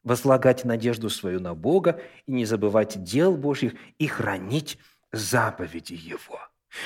возлагать 0.05 0.65
надежду 0.65 1.11
свою 1.11 1.41
на 1.41 1.55
Бога 1.55 2.01
и 2.27 2.33
не 2.33 2.45
забывать 2.45 3.03
дел 3.03 3.37
Божьих 3.37 3.75
и 3.99 4.07
хранить 4.07 4.79
заповеди 5.13 5.95
Его. 5.95 6.39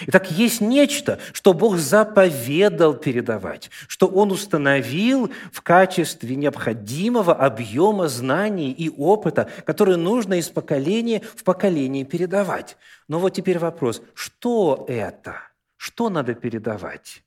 Итак, 0.07 0.31
есть 0.31 0.63
нечто, 0.63 1.21
что 1.35 1.53
Бог 1.53 1.77
заповедал 1.77 2.95
передавать, 2.95 3.71
что 3.87 4.07
Он 4.07 4.33
установил 4.33 5.31
в 5.53 5.61
качестве 5.61 6.37
необходимого 6.37 7.35
объема 7.35 8.09
знаний 8.09 8.73
и 8.73 8.89
опыта, 8.89 9.51
который 9.67 9.99
нужно 9.99 10.35
из 10.35 10.49
поколения 10.49 11.21
в 11.37 11.45
поколение 11.45 12.07
передавать. 12.07 12.79
Но 13.09 13.19
вот 13.19 13.35
теперь 13.35 13.59
вопрос, 13.59 14.01
что 14.15 14.87
это– 14.89 15.37
что 15.85 16.09
надо 16.09 16.35
передавать? 16.35 17.23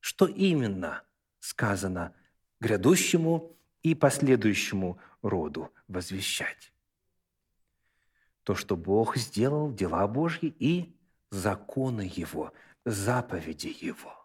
Что 0.00 0.24
именно 0.24 1.02
сказано 1.38 2.14
грядущему 2.58 3.54
и 3.82 3.94
последующему 3.94 4.98
роду 5.22 5.70
возвещать? 5.88 6.72
То, 8.44 8.54
что 8.54 8.76
Бог 8.76 9.16
сделал, 9.16 9.72
дела 9.72 10.06
Божьи 10.08 10.54
и 10.58 10.92
законы 11.30 12.10
Его, 12.14 12.52
заповеди 12.84 13.76
Его. 13.80 14.20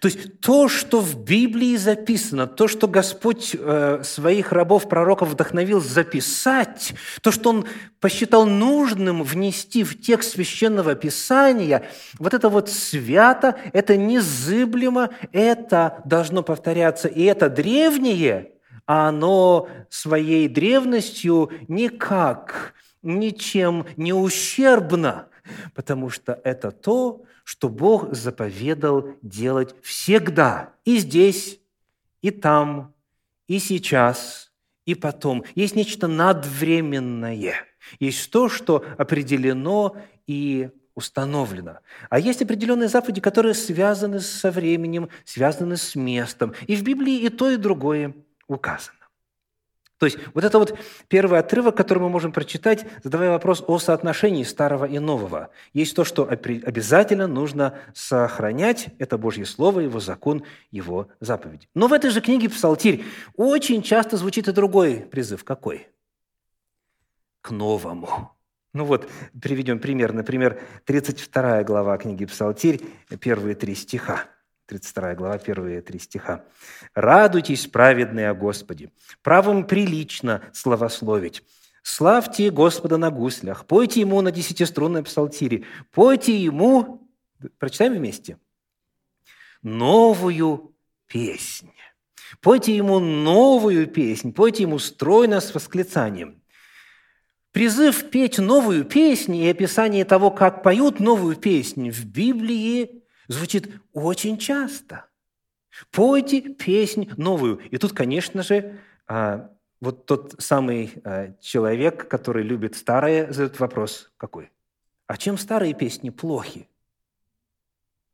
То 0.00 0.08
есть 0.08 0.40
то, 0.40 0.68
что 0.68 1.00
в 1.00 1.22
Библии 1.22 1.76
записано, 1.76 2.46
то, 2.46 2.68
что 2.68 2.88
Господь 2.88 3.54
э, 3.58 4.02
своих 4.02 4.52
рабов, 4.52 4.88
пророков 4.88 5.30
вдохновил 5.30 5.80
записать, 5.80 6.94
то, 7.20 7.30
что 7.30 7.50
Он 7.50 7.66
посчитал 8.00 8.46
нужным 8.46 9.22
внести 9.22 9.84
в 9.84 10.00
текст 10.00 10.32
Священного 10.32 10.94
Писания, 10.94 11.88
вот 12.18 12.34
это 12.34 12.48
вот 12.48 12.70
свято, 12.70 13.56
это 13.72 13.96
незыблемо, 13.96 15.10
это 15.32 16.02
должно 16.04 16.42
повторяться, 16.42 17.08
и 17.08 17.22
это 17.22 17.48
древнее, 17.48 18.52
а 18.88 19.10
оно 19.10 19.68
своей 19.90 20.48
древностью 20.48 21.50
никак, 21.68 22.72
ничем 23.02 23.84
не 23.98 24.14
ущербно, 24.14 25.28
потому 25.74 26.08
что 26.08 26.40
это 26.42 26.70
то, 26.70 27.22
что 27.44 27.68
Бог 27.68 28.14
заповедал 28.14 29.10
делать 29.20 29.74
всегда, 29.82 30.72
и 30.86 30.96
здесь, 30.96 31.60
и 32.22 32.30
там, 32.30 32.94
и 33.46 33.58
сейчас, 33.58 34.52
и 34.86 34.94
потом. 34.94 35.44
Есть 35.54 35.76
нечто 35.76 36.06
надвременное, 36.06 37.56
есть 38.00 38.30
то, 38.30 38.48
что 38.48 38.86
определено 38.96 39.96
и 40.26 40.70
установлено. 40.94 41.80
А 42.08 42.18
есть 42.18 42.40
определенные 42.40 42.88
заповеди, 42.88 43.20
которые 43.20 43.52
связаны 43.52 44.20
со 44.20 44.50
временем, 44.50 45.10
связаны 45.26 45.76
с 45.76 45.94
местом. 45.94 46.54
И 46.66 46.74
в 46.74 46.82
Библии 46.82 47.18
и 47.18 47.28
то, 47.28 47.50
и 47.50 47.56
другое 47.56 48.14
указано. 48.48 48.98
То 49.98 50.06
есть 50.06 50.18
вот 50.32 50.44
это 50.44 50.58
вот 50.58 50.78
первый 51.08 51.40
отрывок, 51.40 51.76
который 51.76 51.98
мы 51.98 52.08
можем 52.08 52.32
прочитать, 52.32 52.86
задавая 53.02 53.30
вопрос 53.30 53.64
о 53.66 53.78
соотношении 53.78 54.44
старого 54.44 54.84
и 54.84 55.00
нового. 55.00 55.50
Есть 55.72 55.96
то, 55.96 56.04
что 56.04 56.24
обязательно 56.28 57.26
нужно 57.26 57.76
сохранять, 57.94 58.88
это 58.98 59.18
Божье 59.18 59.44
Слово, 59.44 59.80
Его 59.80 59.98
закон, 59.98 60.44
Его 60.70 61.08
заповедь. 61.18 61.68
Но 61.74 61.88
в 61.88 61.92
этой 61.92 62.10
же 62.10 62.20
книге 62.20 62.48
«Псалтирь» 62.48 63.04
очень 63.36 63.82
часто 63.82 64.16
звучит 64.16 64.46
и 64.46 64.52
другой 64.52 65.00
призыв. 65.00 65.42
Какой? 65.42 65.88
К 67.40 67.50
новому. 67.50 68.30
Ну 68.72 68.84
вот, 68.84 69.08
приведем 69.40 69.80
пример. 69.80 70.12
Например, 70.12 70.60
32 70.84 71.64
глава 71.64 71.98
книги 71.98 72.24
«Псалтирь», 72.24 72.82
первые 73.18 73.56
три 73.56 73.74
стиха. 73.74 74.26
32 74.68 75.14
глава, 75.14 75.38
первые 75.38 75.80
три 75.80 75.98
стиха. 75.98 76.44
«Радуйтесь, 76.94 77.66
праведные 77.66 78.28
о 78.28 78.34
Господе, 78.34 78.90
правым 79.22 79.66
прилично 79.66 80.42
славословить. 80.52 81.42
Славьте 81.82 82.50
Господа 82.50 82.98
на 82.98 83.10
гуслях, 83.10 83.64
пойте 83.64 84.00
Ему 84.00 84.20
на 84.20 84.30
десятиструнной 84.30 85.02
псалтире, 85.02 85.64
пойте 85.90 86.36
Ему...» 86.36 87.08
Прочитаем 87.58 87.94
вместе. 87.94 88.38
«Новую 89.62 90.74
песнь». 91.06 91.72
Пойте 92.42 92.76
Ему 92.76 92.98
новую 92.98 93.86
песнь, 93.86 94.34
пойте 94.34 94.64
Ему 94.64 94.78
стройно 94.78 95.40
с 95.40 95.54
восклицанием. 95.54 96.42
Призыв 97.52 98.10
петь 98.10 98.36
новую 98.36 98.84
песнь 98.84 99.34
и 99.34 99.48
описание 99.48 100.04
того, 100.04 100.30
как 100.30 100.62
поют 100.62 101.00
новую 101.00 101.36
песнь 101.36 101.90
в 101.90 102.04
Библии 102.04 102.97
звучит 103.28 103.70
очень 103.92 104.38
часто. 104.38 105.04
Пойте 105.90 106.40
песнь 106.40 107.08
новую. 107.16 107.58
И 107.70 107.76
тут, 107.78 107.92
конечно 107.92 108.42
же, 108.42 108.80
а, 109.06 109.50
вот 109.80 110.06
тот 110.06 110.34
самый 110.38 110.94
а, 111.04 111.34
человек, 111.40 112.08
который 112.08 112.42
любит 112.42 112.74
старое, 112.74 113.30
задает 113.30 113.60
вопрос 113.60 114.10
какой? 114.16 114.50
А 115.06 115.16
чем 115.16 115.38
старые 115.38 115.74
песни 115.74 116.10
плохи? 116.10 116.68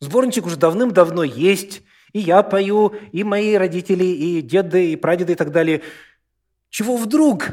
Сборничек 0.00 0.46
уже 0.46 0.57
давным-давно 0.57 1.24
есть, 1.24 1.83
и 2.12 2.18
я 2.18 2.42
пою, 2.42 2.88
и 2.88 3.24
мои 3.24 3.55
родители, 3.55 4.05
и 4.05 4.42
деды, 4.42 4.92
и 4.92 4.96
прадеды, 4.96 5.33
и 5.33 5.37
так 5.37 5.50
далее. 5.50 5.83
Чего 6.68 6.96
вдруг? 6.96 7.50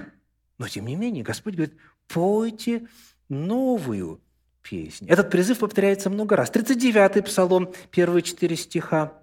Но, 0.57 0.67
тем 0.67 0.85
не 0.85 0.95
менее, 0.95 1.23
Господь 1.23 1.55
говорит, 1.55 1.75
пойте 2.07 2.87
новую 3.29 4.21
песни. 4.61 5.09
Этот 5.09 5.29
призыв 5.29 5.59
повторяется 5.59 6.09
много 6.09 6.35
раз. 6.35 6.51
39-й 6.51 7.23
псалом, 7.23 7.73
первые 7.89 8.21
четыре 8.21 8.55
стиха, 8.55 9.13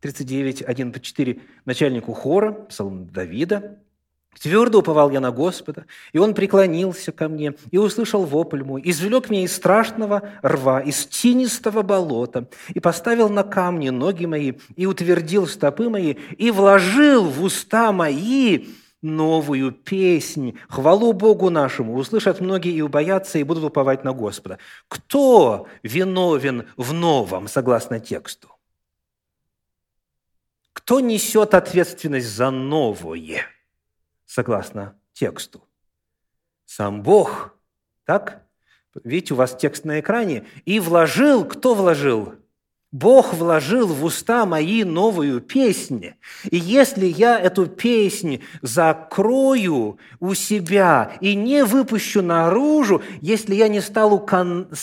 39, 0.00 0.62
1 0.62 0.92
по 0.92 1.00
4, 1.00 1.40
начальнику 1.64 2.12
хора, 2.12 2.52
псалом 2.52 3.06
Давида. 3.06 3.78
«Твердо 4.40 4.78
уповал 4.78 5.10
я 5.10 5.20
на 5.20 5.30
Господа, 5.30 5.84
и 6.12 6.18
Он 6.18 6.32
преклонился 6.34 7.12
ко 7.12 7.28
мне, 7.28 7.54
и 7.70 7.76
услышал 7.76 8.24
вопль 8.24 8.62
мой, 8.64 8.80
извлек 8.82 9.28
меня 9.28 9.44
из 9.44 9.54
страшного 9.54 10.22
рва, 10.40 10.80
из 10.80 11.04
тинистого 11.04 11.82
болота, 11.82 12.48
и 12.72 12.80
поставил 12.80 13.28
на 13.28 13.42
камни 13.42 13.90
ноги 13.90 14.24
мои, 14.24 14.54
и 14.74 14.86
утвердил 14.86 15.46
стопы 15.46 15.90
мои, 15.90 16.14
и 16.38 16.50
вложил 16.50 17.24
в 17.24 17.42
уста 17.42 17.92
мои 17.92 18.68
новую 19.02 19.72
песнь, 19.72 20.58
хвалу 20.68 21.12
Богу 21.12 21.50
нашему, 21.50 21.94
услышат 21.94 22.40
многие 22.40 22.72
и 22.72 22.80
убоятся, 22.80 23.38
и 23.38 23.42
будут 23.42 23.64
уповать 23.64 24.04
на 24.04 24.12
Господа. 24.12 24.58
Кто 24.88 25.68
виновен 25.82 26.68
в 26.76 26.92
новом, 26.92 27.48
согласно 27.48 28.00
тексту? 28.00 28.48
Кто 30.72 31.00
несет 31.00 31.54
ответственность 31.54 32.28
за 32.28 32.50
новое, 32.50 33.46
согласно 34.24 34.98
тексту? 35.12 35.62
Сам 36.64 37.02
Бог, 37.02 37.54
так? 38.04 38.46
Видите, 39.04 39.34
у 39.34 39.36
вас 39.36 39.56
текст 39.56 39.84
на 39.84 40.00
экране. 40.00 40.46
И 40.64 40.80
вложил, 40.80 41.44
кто 41.44 41.74
вложил? 41.74 42.34
Бог 42.92 43.32
вложил 43.32 43.88
в 43.88 44.04
уста 44.04 44.44
мои 44.44 44.84
новую 44.84 45.40
песнь. 45.40 46.10
И 46.50 46.56
если 46.58 47.06
я 47.06 47.40
эту 47.40 47.66
песнь 47.66 48.42
закрою 48.60 49.98
у 50.20 50.34
себя 50.34 51.16
и 51.22 51.34
не 51.34 51.64
выпущу 51.64 52.20
наружу, 52.20 53.02
если 53.22 53.54
я 53.54 53.68
не, 53.68 53.80
стану, 53.80 54.26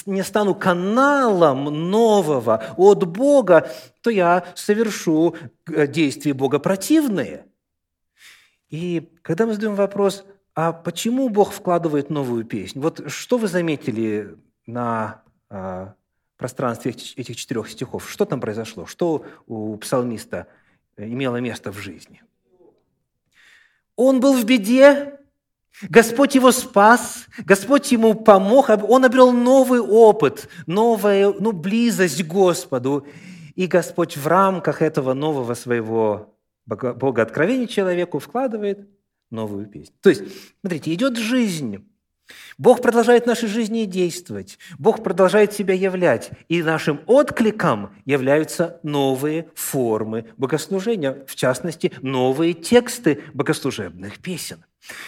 не 0.08 0.24
стану 0.24 0.56
каналом 0.56 1.66
нового 1.66 2.64
от 2.78 3.08
Бога, 3.08 3.70
то 4.02 4.10
я 4.10 4.44
совершу 4.56 5.36
э, 5.68 5.86
действия 5.86 6.34
Бога 6.34 6.58
противные. 6.58 7.46
И 8.72 9.08
когда 9.22 9.46
мы 9.46 9.54
задаем 9.54 9.76
вопрос, 9.76 10.26
а 10.56 10.74
почему 10.74 11.30
Бог 11.30 11.52
вкладывает 11.54 12.10
новую 12.10 12.44
песнь? 12.44 12.80
Вот 12.80 13.04
что 13.12 13.38
вы 13.38 13.48
заметили 13.48 14.36
на 14.66 15.22
а, 15.50 15.94
пространстве 16.40 16.92
этих 16.92 17.36
четырех 17.36 17.70
стихов. 17.70 18.10
Что 18.10 18.26
там 18.26 18.40
произошло? 18.40 18.86
Что 18.86 19.26
у 19.46 19.76
псалмиста 19.76 20.48
э, 20.96 21.06
имело 21.06 21.36
место 21.36 21.72
в 21.72 21.78
жизни? 21.78 22.24
Он 23.98 24.22
был 24.22 24.34
в 24.34 24.46
беде, 24.46 25.20
Господь 25.82 26.36
его 26.36 26.52
спас, 26.54 27.28
Господь 27.40 27.92
ему 27.92 28.14
помог, 28.14 28.70
он 28.70 29.04
обрел 29.04 29.34
новый 29.34 29.82
опыт, 29.82 30.50
новую 30.66 31.36
ну, 31.40 31.52
близость 31.52 32.24
к 32.24 32.28
Господу. 32.28 33.06
И 33.56 33.68
Господь 33.68 34.16
в 34.16 34.26
рамках 34.26 34.82
этого 34.82 35.14
нового 35.14 35.54
своего 35.54 36.34
Бога 36.66 37.22
откровения 37.22 37.68
человеку 37.68 38.20
вкладывает 38.20 38.88
новую 39.30 39.66
песню. 39.68 39.96
То 40.02 40.10
есть, 40.10 40.24
смотрите, 40.62 40.94
идет 40.94 41.18
жизнь, 41.18 41.86
Бог 42.58 42.82
продолжает 42.82 43.24
в 43.24 43.28
нашей 43.28 43.48
жизни 43.48 43.86
действовать. 43.86 44.60
Бог 44.78 45.04
продолжает 45.04 45.54
себя 45.54 45.74
являть. 45.74 46.32
И 46.48 46.62
нашим 46.62 47.02
откликом 47.06 47.92
являются 48.06 48.80
новые 48.84 49.50
формы 49.56 50.26
богослужения, 50.38 51.24
в 51.28 51.36
частности, 51.36 51.92
новые 52.02 52.54
тексты 52.54 53.24
богослужебных 53.34 54.20
песен. 54.20 54.64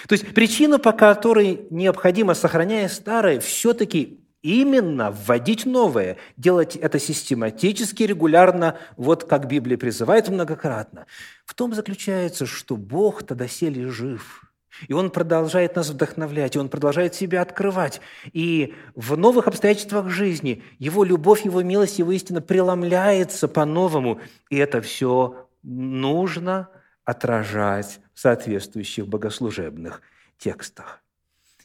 То 0.07 0.13
есть 0.13 0.33
причина, 0.33 0.79
по 0.79 0.91
которой 0.91 1.61
необходимо, 1.69 2.33
сохраняя 2.33 2.87
старое, 2.87 3.39
все-таки 3.39 4.19
именно 4.41 5.11
вводить 5.11 5.65
новое, 5.65 6.17
делать 6.37 6.75
это 6.75 6.99
систематически, 6.99 8.03
регулярно, 8.03 8.77
вот 8.97 9.25
как 9.25 9.47
Библия 9.47 9.77
призывает 9.77 10.29
многократно, 10.29 11.05
в 11.45 11.53
том 11.53 11.73
заключается, 11.73 12.45
что 12.45 12.75
Бог 12.75 13.23
тогда 13.23 13.47
сели 13.47 13.85
жив– 13.85 14.45
и 14.87 14.93
Он 14.93 15.11
продолжает 15.11 15.75
нас 15.75 15.89
вдохновлять, 15.89 16.55
и 16.55 16.59
Он 16.59 16.69
продолжает 16.69 17.15
себя 17.15 17.41
открывать. 17.41 18.01
И 18.33 18.73
в 18.95 19.17
новых 19.17 19.47
обстоятельствах 19.47 20.09
жизни 20.09 20.63
Его 20.79 21.03
любовь, 21.03 21.45
Его 21.45 21.61
милость, 21.61 21.99
Его 21.99 22.11
истина 22.11 22.41
преломляется 22.41 23.47
по-новому. 23.47 24.21
И 24.49 24.57
это 24.57 24.81
все 24.81 25.49
нужно 25.63 26.69
отражать 27.03 27.99
в 28.13 28.19
соответствующих 28.19 29.07
богослужебных 29.07 30.01
текстах. 30.37 31.01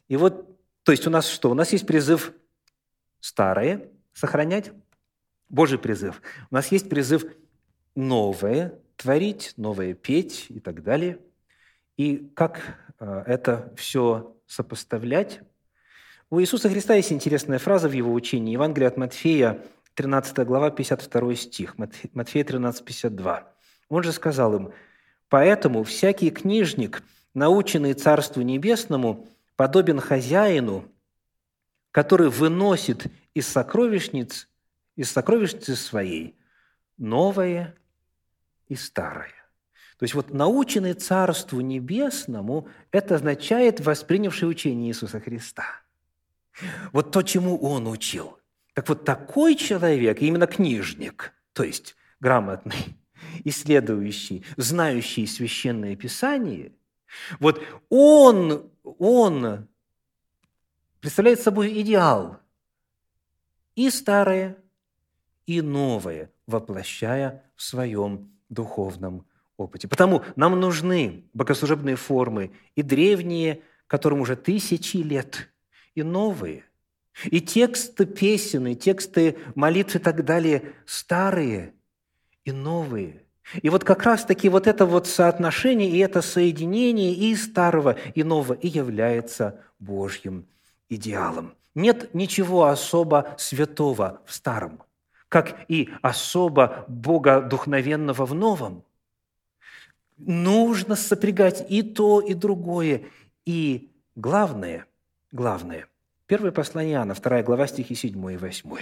И 0.08 0.16
вот, 0.16 0.58
то 0.82 0.92
есть 0.92 1.06
у 1.06 1.10
нас 1.10 1.28
что? 1.28 1.50
У 1.50 1.54
нас 1.54 1.72
есть 1.72 1.86
призыв 1.86 2.32
старое 3.20 3.88
сохранять, 4.12 4.72
Божий 5.48 5.78
призыв. 5.78 6.20
У 6.50 6.54
нас 6.54 6.72
есть 6.72 6.88
призыв 6.88 7.24
новое 7.94 8.74
творить, 8.96 9.52
новое 9.56 9.94
петь 9.94 10.46
и 10.48 10.60
так 10.60 10.82
далее. 10.82 11.18
И 11.96 12.30
как 12.34 12.78
это 12.98 13.72
все 13.76 14.36
сопоставлять. 14.46 15.40
У 16.30 16.40
Иисуса 16.40 16.68
Христа 16.68 16.94
есть 16.94 17.12
интересная 17.12 17.58
фраза 17.58 17.88
в 17.88 17.92
его 17.92 18.12
учении. 18.12 18.52
Евангелие 18.52 18.88
от 18.88 18.96
Матфея, 18.96 19.62
13 19.94 20.38
глава, 20.46 20.70
52 20.70 21.34
стих, 21.36 21.76
Матфея 21.78 22.44
13, 22.44 22.84
52. 22.84 23.52
Он 23.88 24.02
же 24.02 24.12
сказал 24.12 24.54
им, 24.56 24.72
«Поэтому 25.28 25.84
всякий 25.84 26.30
книжник, 26.30 27.02
наученный 27.34 27.94
Царству 27.94 28.42
Небесному, 28.42 29.28
подобен 29.56 30.00
хозяину, 30.00 30.84
который 31.90 32.28
выносит 32.28 33.06
из 33.34 33.48
сокровищниц, 33.48 34.48
из 34.96 35.10
сокровищницы 35.10 35.76
своей 35.76 36.36
новое 36.98 37.74
и 38.68 38.74
старое. 38.74 39.35
То 39.98 40.04
есть 40.04 40.14
вот 40.14 40.32
наученный 40.32 40.92
Царству 40.92 41.60
Небесному– 41.60 42.68
это 42.90 43.14
означает 43.14 43.80
воспринявший 43.80 44.48
учение 44.48 44.90
Иисуса 44.90 45.20
Христа. 45.20 45.64
Вот 46.92 47.12
то, 47.12 47.22
чему 47.22 47.58
Он 47.58 47.86
учил. 47.86 48.38
Так 48.74 48.88
вот 48.90 49.04
такой 49.04 49.54
человек, 49.54 50.20
именно 50.20 50.46
книжник, 50.46 51.32
то 51.54 51.64
есть 51.64 51.96
грамотный, 52.20 52.98
исследующий, 53.44 54.44
знающий 54.58 55.26
Священное 55.26 55.96
Писание, 55.96 56.72
вот 57.40 57.62
он, 57.88 58.70
он 58.82 59.66
представляет 61.00 61.40
собой 61.40 61.80
идеал 61.80 62.38
и 63.74 63.88
старое, 63.88 64.58
и 65.46 65.62
новое, 65.62 66.30
воплощая 66.46 67.44
в 67.54 67.62
своем 67.62 68.30
духовном 68.50 69.26
опыте. 69.56 69.88
Потому 69.88 70.22
нам 70.36 70.58
нужны 70.58 71.24
богослужебные 71.32 71.96
формы 71.96 72.52
и 72.74 72.82
древние, 72.82 73.62
которым 73.86 74.20
уже 74.20 74.36
тысячи 74.36 74.98
лет, 74.98 75.48
и 75.94 76.02
новые. 76.02 76.64
И 77.24 77.40
тексты 77.40 78.04
песен, 78.04 78.66
и 78.66 78.74
тексты 78.74 79.36
молитв 79.54 79.96
и 79.96 79.98
так 79.98 80.24
далее 80.24 80.74
старые 80.84 81.72
и 82.44 82.52
новые. 82.52 83.22
И 83.62 83.70
вот 83.70 83.84
как 83.84 84.02
раз-таки 84.02 84.48
вот 84.48 84.66
это 84.66 84.86
вот 84.86 85.06
соотношение 85.06 85.88
и 85.88 85.98
это 85.98 86.20
соединение 86.20 87.14
и 87.14 87.34
старого, 87.36 87.96
и 88.14 88.22
нового 88.24 88.54
и 88.54 88.68
является 88.68 89.60
Божьим 89.78 90.46
идеалом. 90.88 91.54
Нет 91.74 92.14
ничего 92.14 92.66
особо 92.66 93.34
святого 93.38 94.20
в 94.24 94.32
старом, 94.32 94.82
как 95.28 95.64
и 95.68 95.90
особо 96.02 96.84
богодухновенного 96.88 98.24
в 98.26 98.34
новом. 98.34 98.82
Нужно 100.16 100.96
сопрягать 100.96 101.64
и 101.68 101.82
то, 101.82 102.20
и 102.20 102.34
другое. 102.34 103.04
И 103.44 103.92
главное, 104.14 104.86
главное, 105.30 105.88
первое 106.26 106.52
послание 106.52 106.94
Иоанна, 106.94 107.14
вторая 107.14 107.42
глава, 107.42 107.66
стихи 107.66 107.94
7 107.94 108.32
и 108.32 108.36
8. 108.36 108.76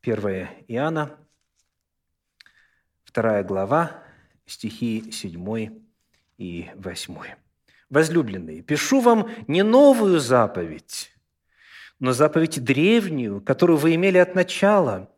Первое 0.00 0.50
Иоанна, 0.68 1.16
вторая 3.04 3.44
глава, 3.44 4.02
стихи 4.46 5.10
7 5.12 5.70
и 6.38 6.70
8. 6.74 7.16
«Возлюбленные, 7.90 8.62
пишу 8.62 9.00
вам 9.00 9.30
не 9.46 9.62
новую 9.62 10.20
заповедь, 10.20 11.12
но 12.00 12.12
заповедь 12.12 12.62
древнюю, 12.62 13.40
которую 13.40 13.76
вы 13.76 13.94
имели 13.94 14.18
от 14.18 14.34
начала. 14.34 15.10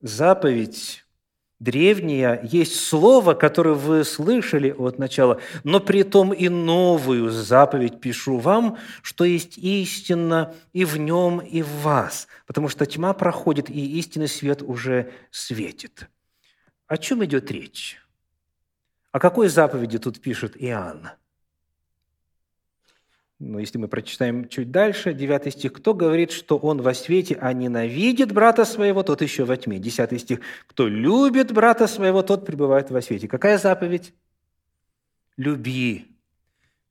Заповедь 0.00 1.03
древняя 1.60 2.40
есть 2.42 2.80
слово, 2.80 3.34
которое 3.34 3.74
вы 3.74 4.04
слышали 4.04 4.70
от 4.70 4.98
начала, 4.98 5.40
но 5.62 5.80
при 5.80 6.02
том 6.02 6.32
и 6.32 6.48
новую 6.48 7.30
заповедь 7.30 8.00
пишу 8.00 8.38
вам, 8.38 8.78
что 9.02 9.24
есть 9.24 9.58
истинно 9.58 10.54
и 10.72 10.84
в 10.84 10.96
нем, 10.98 11.40
и 11.40 11.62
в 11.62 11.70
вас, 11.82 12.28
потому 12.46 12.68
что 12.68 12.86
тьма 12.86 13.12
проходит, 13.14 13.70
и 13.70 13.98
истинный 13.98 14.28
свет 14.28 14.62
уже 14.62 15.12
светит». 15.30 16.08
О 16.86 16.98
чем 16.98 17.24
идет 17.24 17.50
речь? 17.50 17.98
О 19.10 19.18
какой 19.18 19.48
заповеди 19.48 19.98
тут 19.98 20.20
пишет 20.20 20.54
Иоанн? 20.56 21.10
Ну, 23.40 23.58
если 23.58 23.78
мы 23.78 23.88
прочитаем 23.88 24.48
чуть 24.48 24.70
дальше, 24.70 25.12
9 25.12 25.52
стих, 25.52 25.72
кто 25.72 25.92
говорит, 25.92 26.30
что 26.30 26.56
он 26.56 26.80
во 26.80 26.94
свете, 26.94 27.36
а 27.40 27.52
ненавидит 27.52 28.32
брата 28.32 28.64
своего, 28.64 29.02
тот 29.02 29.22
еще 29.22 29.44
во 29.44 29.56
тьме. 29.56 29.78
10 29.78 30.20
стих, 30.20 30.40
кто 30.68 30.86
любит 30.86 31.52
брата 31.52 31.88
своего, 31.88 32.22
тот 32.22 32.46
пребывает 32.46 32.90
во 32.90 33.02
свете. 33.02 33.26
Какая 33.26 33.58
заповедь? 33.58 34.14
Люби 35.36 36.16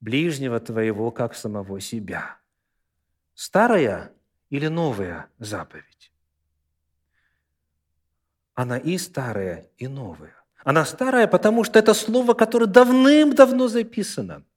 ближнего 0.01 0.59
твоего, 0.59 1.11
как 1.11 1.33
самого 1.33 1.79
себя. 1.79 2.37
Старая 3.35 4.11
или 4.49 4.67
новая 4.67 5.27
заповедь? 5.39 6.11
Она 8.53 8.77
и 8.77 8.97
старая, 8.97 9.69
и 9.77 9.87
новая. 9.87 10.35
Она 10.65 10.85
старая, 10.85 11.27
потому 11.27 11.63
что 11.63 11.79
это 11.79 11.93
слово, 11.93 12.33
которое 12.33 12.67
давным-давно 12.67 13.69
записано– 13.69 14.43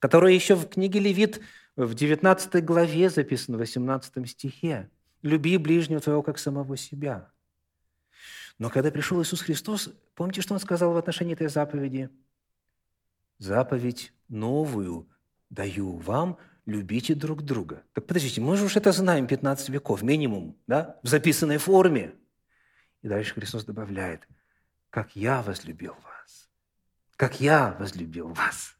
которое 0.00 0.34
еще 0.34 0.54
в 0.54 0.68
книге 0.68 1.00
Левит 1.00 1.40
в 1.76 1.94
19 1.94 2.64
главе 2.64 3.10
записано, 3.10 3.56
в 3.56 3.60
18 3.60 4.28
стихе. 4.28 4.90
«Люби 5.22 5.56
ближнего 5.56 6.00
твоего, 6.00 6.22
как 6.22 6.38
самого 6.38 6.76
себя». 6.76 7.30
Но 8.58 8.70
когда 8.70 8.90
пришел 8.90 9.20
Иисус 9.22 9.40
Христос, 9.40 9.90
помните, 10.14 10.42
что 10.42 10.54
Он 10.54 10.60
сказал 10.60 10.92
в 10.92 10.96
отношении 10.96 11.32
этой 11.32 11.48
заповеди? 11.48 12.10
«Заповедь 13.38 14.12
новую 14.28 15.08
даю 15.50 15.96
вам, 15.96 16.38
любите 16.66 17.14
друг 17.14 17.42
друга». 17.42 17.82
Так 17.94 18.06
подождите, 18.06 18.40
мы 18.40 18.56
же 18.56 18.66
уж 18.66 18.76
это 18.76 18.92
знаем 18.92 19.26
15 19.26 19.70
веков, 19.70 20.02
минимум, 20.02 20.56
да, 20.66 21.00
в 21.02 21.08
записанной 21.08 21.58
форме. 21.58 22.14
И 23.02 23.08
дальше 23.08 23.34
Христос 23.34 23.64
добавляет, 23.64 24.28
«Как 24.90 25.16
я 25.16 25.42
возлюбил 25.42 25.94
вас, 26.04 26.48
как 27.16 27.40
я 27.40 27.76
возлюбил 27.80 28.28
вас» 28.28 28.73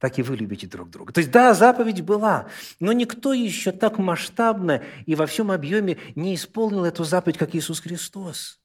так 0.00 0.18
и 0.18 0.22
вы 0.22 0.36
любите 0.36 0.66
друг 0.66 0.90
друга. 0.90 1.12
То 1.12 1.18
есть, 1.18 1.30
да, 1.30 1.52
заповедь 1.54 2.00
была, 2.00 2.46
но 2.80 2.92
никто 2.92 3.32
еще 3.34 3.70
так 3.70 3.98
масштабно 3.98 4.82
и 5.04 5.14
во 5.14 5.26
всем 5.26 5.50
объеме 5.50 5.98
не 6.14 6.34
исполнил 6.34 6.84
эту 6.84 7.04
заповедь, 7.04 7.36
как 7.38 7.54
Иисус 7.54 7.80
Христос. 7.80 8.58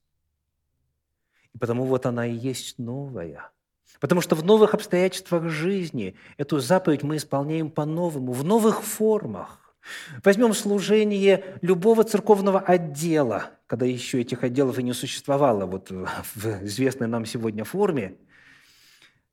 И 1.54 1.58
потому 1.58 1.86
вот 1.86 2.06
она 2.06 2.26
и 2.26 2.34
есть 2.34 2.80
новая. 2.80 3.52
Потому 4.00 4.22
что 4.22 4.36
в 4.36 4.44
новых 4.44 4.74
обстоятельствах 4.74 5.50
жизни 5.50 6.16
эту 6.38 6.60
заповедь 6.60 7.04
мы 7.04 7.18
исполняем 7.18 7.70
по-новому, 7.70 8.32
в 8.32 8.44
новых 8.44 8.82
формах. 8.82 9.76
Возьмем 10.24 10.54
служение 10.54 11.58
любого 11.62 12.04
церковного 12.04 12.60
отдела, 12.60 13.52
когда 13.68 13.86
еще 13.86 14.22
этих 14.22 14.44
отделов 14.44 14.80
и 14.80 14.84
не 14.84 14.94
существовало 14.94 15.66
вот 15.66 15.92
в 15.92 16.66
известной 16.66 17.08
нам 17.08 17.26
сегодня 17.26 17.64
форме. 17.64 18.16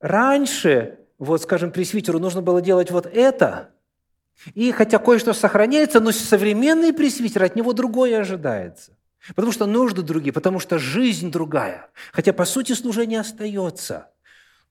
Раньше 0.01 0.99
вот, 1.23 1.41
скажем, 1.43 1.71
пресвитеру 1.71 2.19
нужно 2.19 2.43
было 2.43 2.61
делать 2.61 2.91
вот 2.91 3.07
это, 3.07 3.71
и 4.55 4.73
хотя 4.73 4.99
кое-что 4.99 5.33
сохраняется, 5.33 6.01
но 6.01 6.11
современный 6.11 6.93
пресвитер, 6.93 7.45
от 7.45 7.55
него 7.55 7.73
другое 7.73 8.19
ожидается. 8.19 8.97
Потому 9.29 9.53
что 9.53 9.67
нужды 9.67 10.03
другие, 10.03 10.33
потому 10.33 10.59
что 10.59 10.79
жизнь 10.79 11.31
другая. 11.31 11.91
Хотя, 12.11 12.33
по 12.33 12.45
сути, 12.45 12.73
служение 12.73 13.21
остается. 13.21 14.09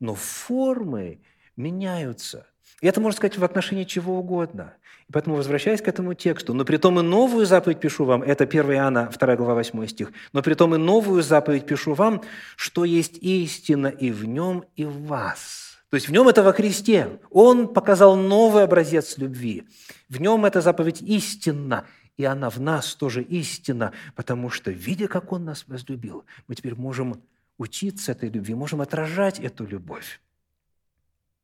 Но 0.01 0.13
формы 0.13 1.21
меняются. 1.55 2.47
И 2.81 2.87
это 2.87 2.99
можно 2.99 3.15
сказать 3.15 3.37
в 3.37 3.45
отношении 3.45 3.85
чего 3.85 4.19
угодно. 4.19 4.73
И 5.07 5.13
поэтому, 5.13 5.37
возвращаясь 5.37 5.81
к 5.81 5.87
этому 5.87 6.15
тексту, 6.15 6.53
«но 6.53 6.65
при 6.65 6.75
том 6.75 6.99
и 6.99 7.01
новую 7.01 7.45
заповедь 7.45 7.79
пишу 7.79 8.03
вам», 8.03 8.23
это 8.23 8.43
1 8.43 8.73
Иоанна, 8.73 9.09
2 9.17 9.35
глава, 9.37 9.53
8 9.53 9.87
стих, 9.87 10.11
«но 10.33 10.41
при 10.41 10.55
том 10.55 10.75
и 10.75 10.77
новую 10.77 11.23
заповедь 11.23 11.65
пишу 11.65 11.93
вам, 11.93 12.23
что 12.57 12.83
есть 12.83 13.19
истина 13.19 13.87
и 13.87 14.11
в 14.11 14.25
нем, 14.25 14.65
и 14.75 14.83
в 14.83 15.05
вас». 15.05 15.70
То 15.91 15.95
есть 15.95 16.07
в 16.07 16.11
нем 16.13 16.29
это 16.29 16.41
во 16.41 16.53
Христе. 16.53 17.19
Он 17.31 17.67
показал 17.67 18.15
новый 18.15 18.63
образец 18.63 19.17
любви. 19.17 19.67
В 20.07 20.21
нем 20.21 20.45
эта 20.45 20.61
заповедь 20.61 21.01
истинна, 21.01 21.85
и 22.15 22.23
она 22.23 22.49
в 22.49 22.61
нас 22.61 22.95
тоже 22.95 23.21
истинна, 23.21 23.91
потому 24.15 24.49
что, 24.49 24.71
видя, 24.71 25.09
как 25.09 25.33
Он 25.33 25.43
нас 25.43 25.67
возлюбил, 25.67 26.23
мы 26.47 26.55
теперь 26.55 26.75
можем 26.75 27.21
учиться 27.57 28.13
этой 28.13 28.29
любви, 28.29 28.55
можем 28.55 28.79
отражать 28.79 29.41
эту 29.41 29.65
любовь. 29.65 30.21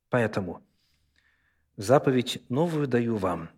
Поэтому 0.08 0.62
заповедь 1.76 2.42
новую 2.48 2.88
даю 2.88 3.18
вам. 3.18 3.50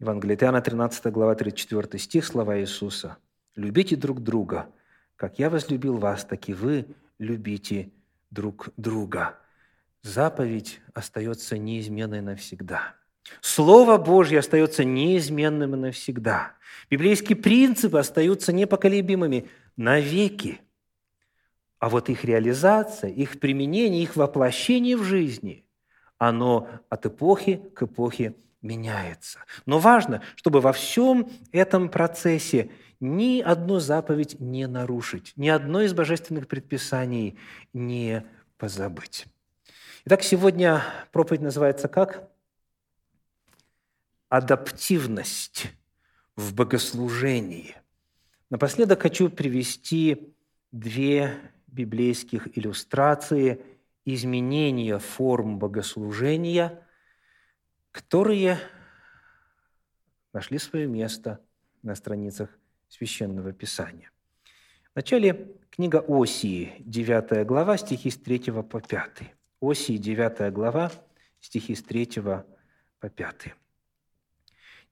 Евангелие 0.00 0.36
Иоанна, 0.36 0.60
13 0.60 1.06
глава, 1.12 1.36
34 1.36 2.02
стих, 2.02 2.24
слова 2.24 2.58
Иисуса. 2.58 3.16
«Любите 3.54 3.94
друг 3.94 4.24
друга, 4.24 4.66
как 5.14 5.38
я 5.38 5.50
возлюбил 5.50 5.98
вас, 5.98 6.24
так 6.24 6.48
и 6.48 6.52
вы 6.52 6.96
любите 7.18 7.92
друг 8.32 8.70
друга» 8.76 9.36
заповедь 10.02 10.80
остается 10.94 11.58
неизменной 11.58 12.20
навсегда. 12.20 12.94
Слово 13.40 13.96
Божье 13.96 14.38
остается 14.38 14.84
неизменным 14.84 15.72
навсегда. 15.72 16.52
Библейские 16.90 17.36
принципы 17.36 17.98
остаются 17.98 18.52
непоколебимыми 18.52 19.48
навеки. 19.76 20.60
А 21.78 21.88
вот 21.88 22.08
их 22.08 22.24
реализация, 22.24 23.10
их 23.10 23.40
применение, 23.40 24.02
их 24.02 24.16
воплощение 24.16 24.96
в 24.96 25.04
жизни, 25.04 25.64
оно 26.18 26.68
от 26.88 27.06
эпохи 27.06 27.62
к 27.74 27.82
эпохе 27.82 28.34
меняется. 28.60 29.40
Но 29.64 29.78
важно, 29.78 30.22
чтобы 30.36 30.60
во 30.60 30.72
всем 30.72 31.30
этом 31.52 31.88
процессе 31.88 32.70
ни 33.00 33.40
одну 33.40 33.78
заповедь 33.78 34.38
не 34.38 34.66
нарушить, 34.66 35.32
ни 35.36 35.48
одно 35.48 35.80
из 35.80 35.94
божественных 35.94 36.48
предписаний 36.48 37.38
не 37.72 38.26
позабыть. 38.58 39.26
Итак, 40.10 40.24
сегодня 40.24 40.82
проповедь 41.12 41.40
называется 41.40 41.86
как? 41.86 42.28
Адаптивность 44.28 45.68
в 46.34 46.52
богослужении. 46.52 47.76
Напоследок 48.50 49.02
хочу 49.02 49.30
привести 49.30 50.34
две 50.72 51.32
библейских 51.68 52.58
иллюстрации 52.58 53.64
изменения 54.04 54.98
форм 54.98 55.60
богослужения, 55.60 56.84
которые 57.92 58.58
нашли 60.32 60.58
свое 60.58 60.88
место 60.88 61.40
на 61.82 61.94
страницах 61.94 62.50
Священного 62.88 63.52
Писания. 63.52 64.10
Вначале 64.92 65.54
книга 65.70 66.04
Осии, 66.08 66.74
9 66.80 67.46
глава, 67.46 67.76
стихи 67.76 68.10
с 68.10 68.16
3 68.16 68.50
по 68.64 68.80
5. 68.80 69.36
Осии, 69.60 69.98
9 69.98 70.52
глава, 70.54 70.90
стихи 71.38 71.74
с 71.74 71.82
3 71.82 72.22
по 72.98 73.08
5. 73.08 73.54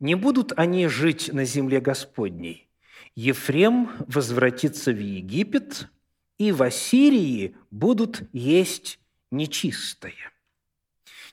«Не 0.00 0.14
будут 0.14 0.52
они 0.56 0.86
жить 0.88 1.32
на 1.32 1.44
земле 1.44 1.80
Господней. 1.80 2.68
Ефрем 3.14 3.90
возвратится 4.06 4.92
в 4.92 4.98
Египет, 4.98 5.88
и 6.36 6.52
в 6.52 6.62
Ассирии 6.62 7.56
будут 7.70 8.22
есть 8.32 9.00
нечистое. 9.30 10.32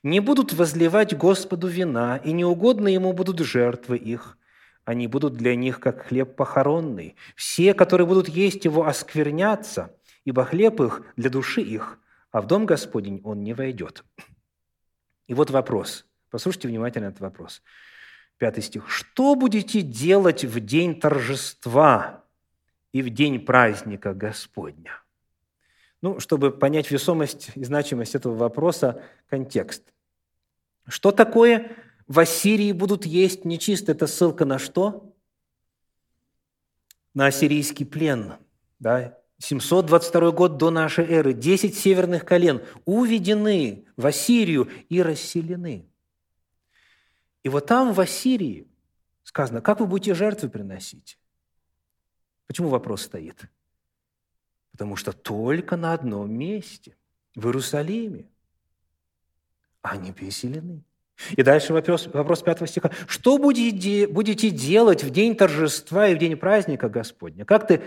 Не 0.02 0.22
будут 0.22 0.54
возливать 0.54 1.18
Господу 1.18 1.68
вина, 1.68 2.18
и 2.18 2.32
неугодно 2.32 2.88
ему 2.88 3.12
будут 3.12 3.40
жертвы 3.40 3.98
их, 3.98 4.38
они 4.86 5.08
будут 5.08 5.34
для 5.34 5.56
них, 5.56 5.80
как 5.80 6.08
хлеб 6.08 6.36
похоронный. 6.36 7.16
Все, 7.36 7.74
которые 7.74 8.08
будут 8.08 8.30
есть 8.30 8.64
его, 8.66 8.86
осквернятся, 8.86 9.94
ибо 10.24 10.46
хлеб 10.46 10.80
их 10.80 11.02
для 11.18 11.30
души 11.30 11.62
их, 11.62 12.00
а 12.36 12.42
в 12.42 12.48
дом 12.48 12.66
Господень 12.66 13.22
он 13.24 13.44
не 13.44 13.54
войдет». 13.54 14.04
И 15.28 15.34
вот 15.34 15.52
вопрос. 15.52 16.06
Послушайте 16.30 16.68
внимательно 16.68 17.06
этот 17.06 17.22
вопрос. 17.22 17.62
Пятый 18.38 18.62
стих. 18.62 18.90
«Что 18.90 19.36
будете 19.36 19.82
делать 19.82 20.44
в 20.44 20.60
день 20.60 21.00
торжества 21.00 22.26
и 22.92 23.02
в 23.02 23.10
день 23.10 23.40
праздника 23.40 24.14
Господня?» 24.14 25.02
Ну, 26.02 26.20
чтобы 26.20 26.52
понять 26.52 26.92
весомость 26.92 27.52
и 27.56 27.64
значимость 27.64 28.16
этого 28.16 28.36
вопроса, 28.36 29.02
контекст. 29.30 29.94
Что 30.88 31.12
такое 31.12 31.72
в 32.06 32.20
Ассирии 32.20 32.74
будут 32.74 33.06
есть 33.06 33.46
нечисто. 33.46 33.94
Это 33.94 34.08
ссылка 34.08 34.44
на 34.44 34.60
что? 34.60 35.16
На 37.14 37.28
ассирийский 37.28 37.86
плен. 37.86 38.34
Да? 38.80 39.18
722 39.46 40.32
год 40.32 40.58
до 40.58 40.72
нашей 40.72 41.06
эры. 41.06 41.34
Десять 41.34 41.78
северных 41.78 42.26
колен 42.26 42.64
уведены 42.86 43.86
в 43.96 44.08
Ассирию 44.08 44.70
и 44.90 45.02
расселены. 45.02 45.88
И 47.44 47.50
вот 47.50 47.68
там, 47.68 47.94
в 47.94 48.00
Ассирии, 48.00 48.68
сказано, 49.24 49.62
как 49.62 49.80
вы 49.80 49.86
будете 49.86 50.16
жертвы 50.16 50.50
приносить? 50.50 51.20
Почему 52.48 52.70
вопрос 52.70 53.04
стоит? 53.04 53.46
Потому 54.72 54.96
что 54.96 55.14
только 55.14 55.78
на 55.78 55.94
одном 55.94 56.34
месте, 56.34 56.98
в 57.36 57.46
Иерусалиме, 57.46 58.26
они 59.84 60.12
переселены. 60.12 60.84
И 61.38 61.44
дальше 61.44 61.72
вопрос, 61.72 62.08
вопрос 62.08 62.42
5 62.42 62.68
стиха. 62.68 62.92
«Что 63.08 63.38
будете, 63.38 64.08
будете 64.08 64.50
делать 64.50 65.04
в 65.04 65.12
день 65.12 65.36
торжества 65.36 66.08
и 66.08 66.16
в 66.16 66.18
день 66.18 66.36
праздника 66.36 66.90
Господня?» 66.90 67.46
Как 67.46 67.68
ты 67.68 67.82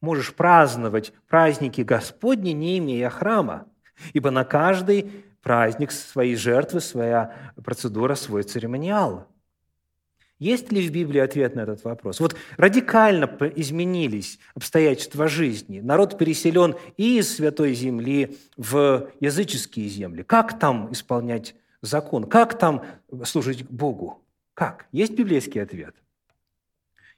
можешь 0.00 0.34
праздновать 0.34 1.12
праздники 1.28 1.82
Господни, 1.82 2.50
не 2.50 2.78
имея 2.78 3.10
храма? 3.10 3.66
Ибо 4.12 4.30
на 4.30 4.44
каждый 4.44 5.24
праздник 5.42 5.92
свои 5.92 6.34
жертвы, 6.34 6.80
своя 6.80 7.52
процедура, 7.62 8.14
свой 8.14 8.42
церемониал. 8.42 9.26
Есть 10.38 10.72
ли 10.72 10.88
в 10.88 10.90
Библии 10.90 11.20
ответ 11.20 11.54
на 11.54 11.60
этот 11.60 11.84
вопрос? 11.84 12.18
Вот 12.18 12.34
радикально 12.56 13.26
изменились 13.54 14.38
обстоятельства 14.54 15.28
жизни. 15.28 15.80
Народ 15.80 16.16
переселен 16.16 16.76
из 16.96 17.36
святой 17.36 17.74
земли 17.74 18.38
в 18.56 19.10
языческие 19.20 19.86
земли. 19.88 20.22
Как 20.22 20.58
там 20.58 20.90
исполнять 20.92 21.54
закон. 21.82 22.24
Как 22.24 22.58
там 22.58 22.84
служить 23.24 23.68
Богу? 23.68 24.24
Как? 24.54 24.86
Есть 24.92 25.12
библейский 25.12 25.62
ответ? 25.62 25.94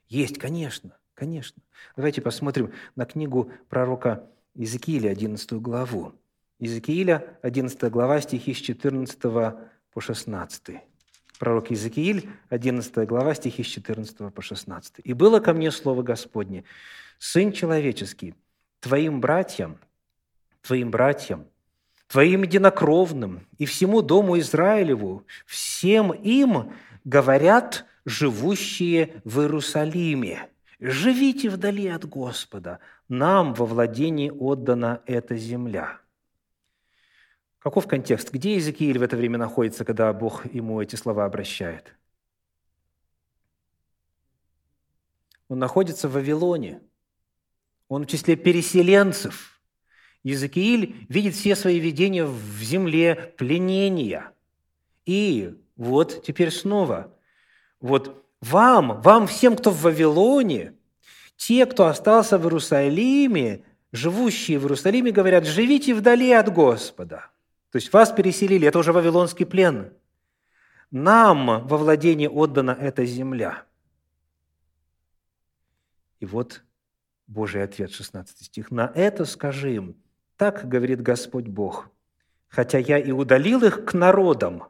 Есть, 0.09 0.37
конечно, 0.37 0.97
конечно. 1.13 1.62
Давайте 1.95 2.21
посмотрим 2.21 2.71
на 2.95 3.05
книгу 3.05 3.51
пророка 3.69 4.27
Иезекииля, 4.55 5.09
11 5.09 5.53
главу. 5.53 6.13
Иезекииля, 6.59 7.37
11 7.41 7.91
глава, 7.91 8.21
стихи 8.21 8.53
с 8.53 8.57
14 8.57 9.19
по 9.19 10.01
16. 10.01 10.81
Пророк 11.39 11.71
Иезекииль, 11.71 12.29
11 12.49 13.07
глава, 13.07 13.33
стихи 13.35 13.63
с 13.63 13.67
14 13.67 14.33
по 14.33 14.41
16. 14.41 14.95
«И 15.03 15.13
было 15.13 15.39
ко 15.39 15.53
мне 15.53 15.71
слово 15.71 16.03
Господне, 16.03 16.63
Сын 17.17 17.51
человеческий, 17.51 18.35
твоим 18.79 19.21
братьям, 19.21 19.79
твоим 20.61 20.91
братьям, 20.91 21.45
твоим 22.07 22.43
единокровным 22.43 23.47
и 23.57 23.65
всему 23.65 24.01
дому 24.01 24.37
Израилеву, 24.39 25.25
всем 25.45 26.11
им 26.11 26.73
говорят 27.05 27.85
живущие 28.05 29.21
в 29.23 29.39
Иерусалиме. 29.39 30.49
Живите 30.85 31.49
вдали 31.49 31.87
от 31.87 32.05
Господа, 32.05 32.79
нам 33.07 33.53
во 33.53 33.65
владении 33.65 34.29
отдана 34.29 35.01
эта 35.05 35.35
земля». 35.35 35.99
Каков 37.59 37.87
контекст? 37.87 38.31
Где 38.31 38.55
Иезекииль 38.55 38.99
в 38.99 39.03
это 39.03 39.15
время 39.15 39.37
находится, 39.37 39.85
когда 39.85 40.11
Бог 40.11 40.45
ему 40.53 40.81
эти 40.81 40.97
слова 40.97 41.23
обращает? 41.23 41.95
Он 45.47 45.59
находится 45.59 46.09
в 46.09 46.13
Вавилоне. 46.13 46.81
Он 47.87 48.03
в 48.03 48.07
числе 48.07 48.35
переселенцев– 48.35 49.51
Иезекииль 50.23 51.05
видит 51.09 51.35
все 51.35 51.55
свои 51.55 51.79
видения 51.79 52.25
в 52.25 52.61
земле 52.61 53.33
пленения. 53.37 54.31
И 55.05 55.61
вот 55.75 56.23
теперь 56.23 56.49
снова, 56.49 57.13
вот 57.81 58.22
вам, 58.43 59.01
вам 59.01 59.27
всем, 59.27 59.55
кто 59.55 59.71
в 59.71 59.81
Вавилоне, 59.81 60.73
те, 61.37 61.65
кто 61.65 61.87
остался 61.87 62.37
в 62.37 62.43
Иерусалиме, 62.43 63.63
живущие 63.91 64.59
в 64.59 64.63
Иерусалиме, 64.63 65.11
говорят, 65.11 65.45
живите 65.45 65.93
вдали 65.93 66.31
от 66.31 66.53
Господа. 66.53 67.29
То 67.71 67.77
есть 67.77 67.91
вас 67.93 68.11
переселили, 68.11 68.67
это 68.67 68.79
уже 68.79 68.91
вавилонский 68.91 69.45
плен. 69.45 69.93
Нам 70.91 71.65
во 71.65 71.77
владение 71.77 72.29
отдана 72.29 72.71
эта 72.71 73.05
земля. 73.05 73.63
И 76.19 76.25
вот 76.25 76.63
Божий 77.27 77.63
ответ, 77.63 77.91
16 77.91 78.45
стих. 78.45 78.69
«На 78.69 78.91
это 78.93 79.25
скажи 79.25 79.75
им, 79.75 79.95
так 80.37 80.67
говорит 80.67 81.01
Господь 81.01 81.47
Бог. 81.47 81.89
Хотя 82.47 82.77
я 82.77 82.99
и 82.99 83.11
удалил 83.11 83.63
их 83.63 83.85
к 83.85 83.93
народам, 83.93 84.65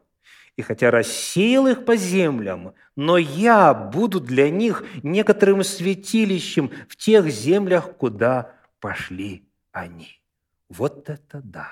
и 0.56 0.62
хотя 0.62 0.90
рассеял 0.90 1.66
их 1.66 1.84
по 1.84 1.96
землям, 1.96 2.74
но 2.96 3.18
я 3.18 3.74
буду 3.74 4.20
для 4.20 4.50
них 4.50 4.84
некоторым 5.02 5.64
святилищем 5.64 6.70
в 6.88 6.96
тех 6.96 7.28
землях, 7.28 7.96
куда 7.96 8.52
пошли 8.80 9.44
они. 9.72 10.20
Вот 10.68 11.08
это 11.08 11.40
да! 11.42 11.68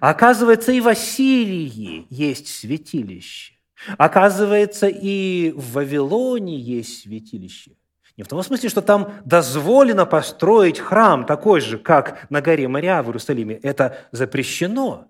Оказывается, 0.00 0.72
и 0.72 0.80
в 0.80 0.88
Ассирии 0.88 2.06
есть 2.10 2.48
святилище. 2.48 3.54
Оказывается, 3.96 4.86
и 4.86 5.52
в 5.52 5.72
Вавилоне 5.72 6.58
есть 6.58 7.02
святилище. 7.02 7.72
Не 8.16 8.24
в 8.24 8.28
том 8.28 8.42
смысле, 8.42 8.68
что 8.68 8.82
там 8.82 9.14
дозволено 9.24 10.04
построить 10.04 10.78
храм 10.78 11.24
такой 11.24 11.60
же, 11.60 11.78
как 11.78 12.30
на 12.30 12.42
горе 12.42 12.68
Мария 12.68 13.02
в 13.02 13.06
Иерусалиме. 13.06 13.54
Это 13.54 13.98
запрещено. 14.12 15.08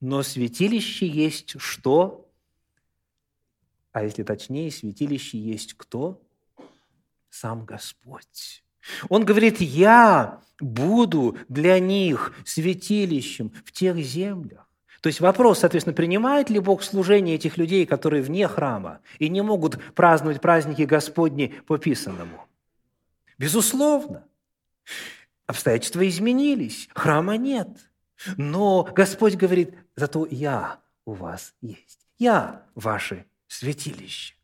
Но 0.00 0.22
святилище 0.22 1.06
есть 1.06 1.54
что? 1.58 2.30
А 3.92 4.02
если 4.02 4.22
точнее, 4.22 4.70
святилище 4.70 5.38
есть 5.38 5.74
кто? 5.74 6.22
Сам 7.30 7.64
Господь. 7.64 8.62
Он 9.08 9.24
говорит, 9.24 9.60
я 9.60 10.40
буду 10.60 11.36
для 11.48 11.78
них 11.78 12.34
святилищем 12.44 13.52
в 13.64 13.72
тех 13.72 13.96
землях. 13.96 14.68
То 15.00 15.08
есть 15.08 15.20
вопрос, 15.20 15.60
соответственно, 15.60 15.94
принимает 15.94 16.50
ли 16.50 16.58
Бог 16.58 16.82
служение 16.82 17.36
этих 17.36 17.58
людей, 17.58 17.86
которые 17.86 18.22
вне 18.22 18.48
храма 18.48 19.00
и 19.18 19.28
не 19.28 19.42
могут 19.42 19.78
праздновать 19.94 20.40
праздники 20.40 20.82
Господни 20.82 21.54
по 21.66 21.78
писанному? 21.78 22.46
Безусловно. 23.38 24.26
Обстоятельства 25.46 26.06
изменились, 26.08 26.88
храма 26.92 27.36
нет. 27.36 27.68
Но 28.36 28.84
Господь 28.84 29.36
говорит, 29.36 29.74
зато 29.94 30.26
я 30.30 30.80
у 31.04 31.12
вас 31.12 31.54
есть. 31.60 32.06
Я 32.18 32.62
ваше 32.74 33.26
святилище. 33.48 34.34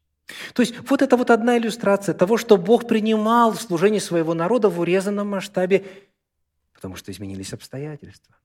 То 0.54 0.62
есть 0.62 0.74
вот 0.88 1.02
это 1.02 1.16
вот 1.16 1.30
одна 1.30 1.58
иллюстрация 1.58 2.14
того, 2.14 2.36
что 2.36 2.56
Бог 2.56 2.86
принимал 2.86 3.54
служение 3.54 4.00
своего 4.00 4.34
народа 4.34 4.68
в 4.68 4.80
урезанном 4.80 5.28
масштабе, 5.28 5.84
потому 6.72 6.96
что 6.96 7.10
изменились 7.12 7.52
обстоятельства. 7.52 8.36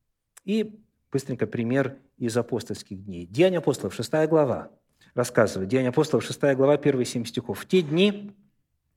И 0.43 0.79
быстренько 1.11 1.47
пример 1.47 1.97
из 2.17 2.35
апостольских 2.35 3.03
дней. 3.05 3.25
Деяния 3.25 3.59
апостолов, 3.59 3.93
6 3.93 4.11
глава, 4.27 4.71
рассказывает. 5.13 5.69
Деяния 5.69 5.89
апостолов, 5.89 6.25
6 6.25 6.39
глава, 6.55 6.77
первые 6.77 7.05
7 7.05 7.25
стихов. 7.25 7.59
«В 7.59 7.67
те 7.67 7.81
дни, 7.81 8.35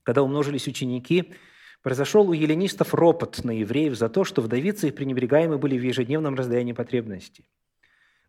когда 0.03 0.23
умножились 0.23 0.67
ученики, 0.67 1.33
произошел 1.81 2.29
у 2.29 2.33
еленистов 2.33 2.93
ропот 2.93 3.43
на 3.43 3.51
евреев 3.51 3.97
за 3.97 4.09
то, 4.09 4.23
что 4.23 4.41
вдовицы 4.41 4.87
их 4.87 4.95
пренебрегаемы 4.95 5.57
были 5.57 5.77
в 5.77 5.83
ежедневном 5.83 6.35
раздаянии 6.35 6.73
потребностей. 6.73 7.45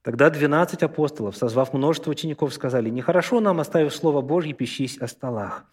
Тогда 0.02 0.30
двенадцать 0.30 0.82
апостолов, 0.82 1.36
созвав 1.36 1.72
множество 1.72 2.10
учеников, 2.10 2.52
сказали, 2.52 2.90
«Нехорошо 2.90 3.40
нам, 3.40 3.60
оставив 3.60 3.94
Слово 3.94 4.20
Божье, 4.20 4.52
пищись 4.52 4.98
о 4.98 5.06
столах. 5.06 5.64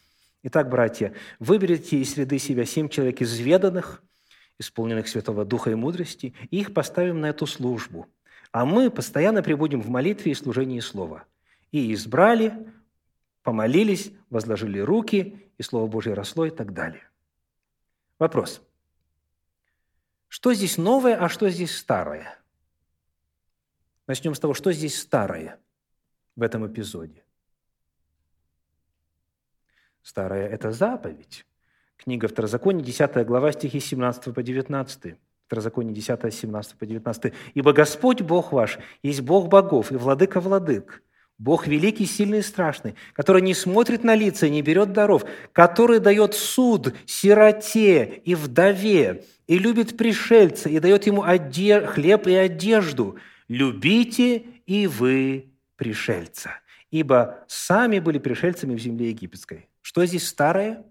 Итак, 0.44 0.70
братья, 0.70 1.14
выберите 1.40 1.98
из 1.98 2.14
среды 2.14 2.38
себя 2.38 2.66
семь 2.66 2.90
человек 2.90 3.22
изведанных, 3.22 4.04
исполненных 4.60 5.08
Святого 5.08 5.46
Духа 5.46 5.72
и 5.72 5.76
мудрости, 5.76 6.36
и 6.52 6.60
их 6.60 6.74
поставим 6.74 7.22
на 7.22 7.28
эту 7.30 7.48
службу. 7.48 8.08
А 8.52 8.66
мы 8.66 8.92
постоянно 8.92 9.42
прибудем 9.42 9.82
в 9.82 9.90
молитве 9.90 10.32
и 10.32 10.36
служении 10.36 10.80
Слова». 10.80 11.24
И 11.72 11.94
избрали, 11.94 12.54
помолились, 13.44 14.12
возложили 14.30 14.80
руки, 14.80 15.50
и 15.58 15.64
Слово 15.64 15.88
Божье 15.88 16.14
росло 16.14 16.46
и 16.46 16.50
так 16.50 16.74
далее. 16.74 17.09
Вопрос. 18.20 18.62
Что 20.28 20.54
здесь 20.54 20.78
новое, 20.78 21.16
а 21.16 21.30
что 21.30 21.50
здесь 21.50 21.76
старое? 21.76 22.38
Начнем 24.06 24.36
с 24.36 24.40
того, 24.40 24.54
что 24.54 24.72
здесь 24.74 25.00
старое 25.00 25.60
в 26.36 26.44
этом 26.44 26.68
эпизоде. 26.68 27.24
Старое– 30.04 30.48
это 30.50 30.72
заповедь. 30.72 31.46
Книга 31.98 32.28
Второзакония, 32.28 32.84
10 32.84 33.26
глава, 33.26 33.52
стихи 33.52 33.80
17 33.80 34.34
по 34.34 34.44
19. 34.44 35.16
Второзаконие 35.46 35.94
10, 35.94 36.34
17 36.34 36.78
по 36.78 36.86
19. 36.86 37.34
«Ибо 37.54 37.74
Господь 37.74 38.22
Бог 38.22 38.52
ваш 38.52 38.80
есть 39.02 39.22
Бог 39.22 39.48
богов 39.48 39.92
и 39.92 39.96
владыка 39.96 40.40
владык, 40.40 41.04
Бог 41.40 41.68
великий, 41.68 42.06
сильный 42.06 42.40
и 42.40 42.44
страшный, 42.44 42.96
который 43.14 43.42
не 43.42 43.54
смотрит 43.54 44.04
на 44.04 44.14
лица 44.14 44.46
и 44.46 44.50
не 44.50 44.62
берет 44.62 44.92
даров, 44.92 45.24
который 45.54 46.00
дает 46.00 46.36
суд 46.36 46.94
сироте 47.06 48.22
и 48.26 48.36
вдове, 48.36 49.24
и 49.48 49.58
любит 49.58 49.98
пришельца, 49.98 50.70
и 50.70 50.80
дает 50.80 51.08
ему 51.08 51.24
оде... 51.24 51.82
хлеб 51.88 52.28
и 52.28 52.34
одежду, 52.34 53.18
любите 53.48 54.44
и 54.68 54.86
вы 54.86 55.50
пришельца, 55.78 56.52
ибо 56.92 57.40
сами 57.48 58.00
были 58.00 58.20
пришельцами 58.20 58.76
в 58.76 58.80
земле 58.80 59.10
египетской». 59.10 59.70
Что 59.82 60.06
здесь 60.06 60.28
старое? 60.28 60.84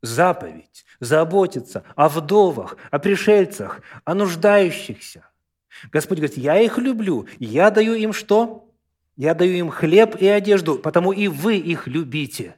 Заповедь. 0.00 0.86
Заботиться 1.00 1.82
о 1.96 2.08
вдовах, 2.08 2.76
о 2.90 3.00
пришельцах, 3.00 3.82
о 4.04 4.14
нуждающихся. 4.14 5.28
Господь 5.90 6.18
говорит, 6.18 6.38
я 6.38 6.58
их 6.60 6.78
люблю, 6.78 7.26
я 7.38 7.70
даю 7.70 7.94
им 7.94 8.12
что? 8.12 8.67
Я 9.18 9.34
даю 9.34 9.52
им 9.52 9.68
хлеб 9.68 10.14
и 10.14 10.28
одежду, 10.28 10.78
потому 10.78 11.12
и 11.12 11.26
вы 11.26 11.56
их 11.56 11.88
любите. 11.88 12.54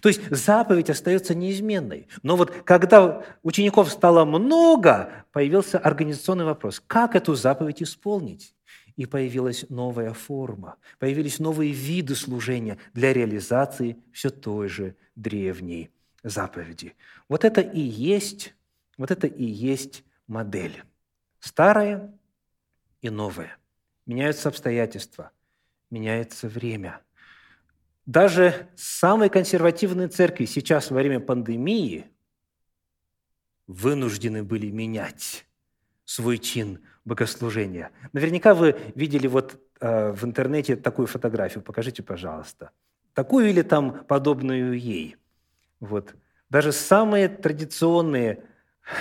То 0.00 0.08
есть 0.08 0.22
заповедь 0.30 0.88
остается 0.88 1.34
неизменной. 1.34 2.06
Но 2.22 2.36
вот 2.36 2.52
когда 2.64 3.24
учеников 3.42 3.90
стало 3.90 4.24
много, 4.24 5.10
появился 5.32 5.78
организационный 5.78 6.44
вопрос. 6.44 6.80
Как 6.86 7.16
эту 7.16 7.34
заповедь 7.34 7.82
исполнить? 7.82 8.54
и 8.96 9.04
появилась 9.04 9.66
новая 9.68 10.14
форма, 10.14 10.76
появились 10.98 11.38
новые 11.38 11.70
виды 11.70 12.14
служения 12.14 12.78
для 12.94 13.12
реализации 13.12 13.98
все 14.10 14.30
той 14.30 14.68
же 14.68 14.96
древней 15.14 15.90
заповеди. 16.22 16.94
Вот 17.28 17.44
это 17.44 17.60
и 17.60 17.78
есть, 17.78 18.54
вот 18.96 19.10
это 19.10 19.26
и 19.26 19.44
есть 19.44 20.02
модель. 20.26 20.82
Старая 21.40 22.10
и 23.02 23.10
новая. 23.10 23.58
Меняются 24.06 24.48
обстоятельства, 24.48 25.30
меняется 25.90 26.48
время. 26.48 27.00
Даже 28.06 28.68
самые 28.76 29.30
консервативные 29.30 30.08
церкви 30.08 30.44
сейчас 30.44 30.90
во 30.90 30.98
время 30.98 31.20
пандемии 31.20 32.06
вынуждены 33.66 34.44
были 34.44 34.70
менять 34.70 35.44
свой 36.04 36.38
чин 36.38 36.84
богослужения. 37.04 37.90
Наверняка 38.12 38.54
вы 38.54 38.76
видели 38.94 39.26
вот 39.26 39.60
э, 39.80 40.12
в 40.12 40.24
интернете 40.24 40.76
такую 40.76 41.06
фотографию. 41.08 41.64
Покажите, 41.64 42.02
пожалуйста. 42.02 42.70
Такую 43.12 43.48
или 43.48 43.62
там 43.62 44.04
подобную 44.04 44.78
ей. 44.78 45.16
Вот. 45.80 46.14
Даже 46.48 46.70
самые 46.70 47.28
традиционные, 47.28 48.44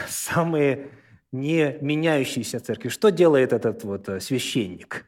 самые 0.07 0.89
не 1.31 1.77
меняющиеся 1.81 2.59
церкви. 2.59 2.89
Что 2.89 3.09
делает 3.09 3.53
этот 3.53 3.83
вот 3.83 4.09
э, 4.09 4.19
священник? 4.19 5.05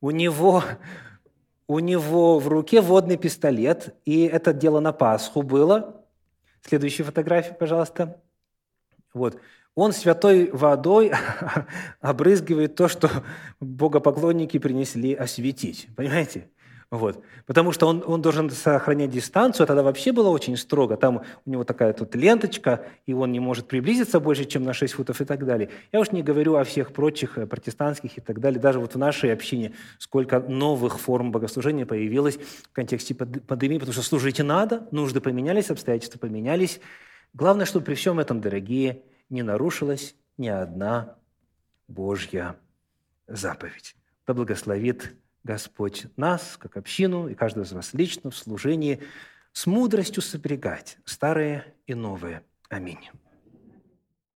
У 0.00 0.10
него, 0.10 0.62
у 1.66 1.78
него 1.78 2.38
в 2.38 2.48
руке 2.48 2.80
водный 2.80 3.16
пистолет, 3.16 3.94
и 4.04 4.22
это 4.24 4.52
дело 4.52 4.80
на 4.80 4.92
Пасху 4.92 5.42
было. 5.42 6.04
Следующая 6.62 7.04
фотография, 7.04 7.54
пожалуйста. 7.54 8.20
Вот. 9.12 9.40
Он 9.74 9.92
святой 9.92 10.50
водой 10.50 11.12
обрызгивает 12.00 12.76
то, 12.76 12.88
что 12.88 13.10
богопоклонники 13.60 14.58
принесли 14.58 15.14
осветить. 15.14 15.88
Понимаете? 15.96 16.48
Вот. 16.90 17.22
Потому 17.46 17.72
что 17.72 17.86
он, 17.86 18.04
он 18.06 18.22
должен 18.22 18.50
сохранять 18.50 19.10
дистанцию, 19.10 19.64
а 19.64 19.66
тогда 19.66 19.82
вообще 19.82 20.12
было 20.12 20.28
очень 20.28 20.56
строго. 20.56 20.96
Там 20.96 21.22
у 21.44 21.50
него 21.50 21.64
такая 21.64 21.92
тут 21.92 22.14
ленточка, 22.14 22.86
и 23.06 23.12
он 23.12 23.32
не 23.32 23.40
может 23.40 23.66
приблизиться 23.66 24.20
больше, 24.20 24.44
чем 24.44 24.62
на 24.64 24.72
6 24.72 24.94
футов 24.94 25.20
и 25.20 25.24
так 25.24 25.44
далее. 25.44 25.70
Я 25.92 26.00
уж 26.00 26.12
не 26.12 26.22
говорю 26.22 26.56
о 26.56 26.64
всех 26.64 26.92
прочих 26.92 27.38
э, 27.38 27.46
протестантских 27.46 28.18
и 28.18 28.20
так 28.20 28.40
далее. 28.40 28.60
Даже 28.60 28.78
вот 28.78 28.94
в 28.94 28.98
нашей 28.98 29.32
общине 29.32 29.72
сколько 29.98 30.40
новых 30.40 31.00
форм 31.00 31.32
богослужения 31.32 31.86
появилось 31.86 32.36
в 32.36 32.72
контексте 32.72 33.14
пандемии, 33.14 33.78
потому 33.78 33.92
что 33.92 34.02
служить 34.02 34.38
надо, 34.38 34.86
нужды 34.90 35.20
поменялись, 35.20 35.70
обстоятельства 35.70 36.18
поменялись. 36.18 36.80
Главное, 37.32 37.66
чтобы 37.66 37.86
при 37.86 37.94
всем 37.94 38.20
этом, 38.20 38.40
дорогие, 38.40 39.02
не 39.30 39.42
нарушилась 39.42 40.14
ни 40.36 40.48
одна 40.48 41.16
Божья 41.88 42.56
заповедь. 43.26 43.96
Да 44.26 44.34
благословит 44.34 45.14
Господь 45.44 46.06
нас, 46.16 46.56
как 46.58 46.76
общину, 46.76 47.28
и 47.28 47.34
каждого 47.34 47.64
из 47.64 47.72
вас 47.72 47.92
лично 47.92 48.30
в 48.30 48.36
служении 48.36 49.02
с 49.52 49.66
мудростью 49.66 50.22
сопрягать 50.22 50.98
старое 51.04 51.66
и 51.86 51.94
новое. 51.94 52.42
Аминь. 52.70 53.10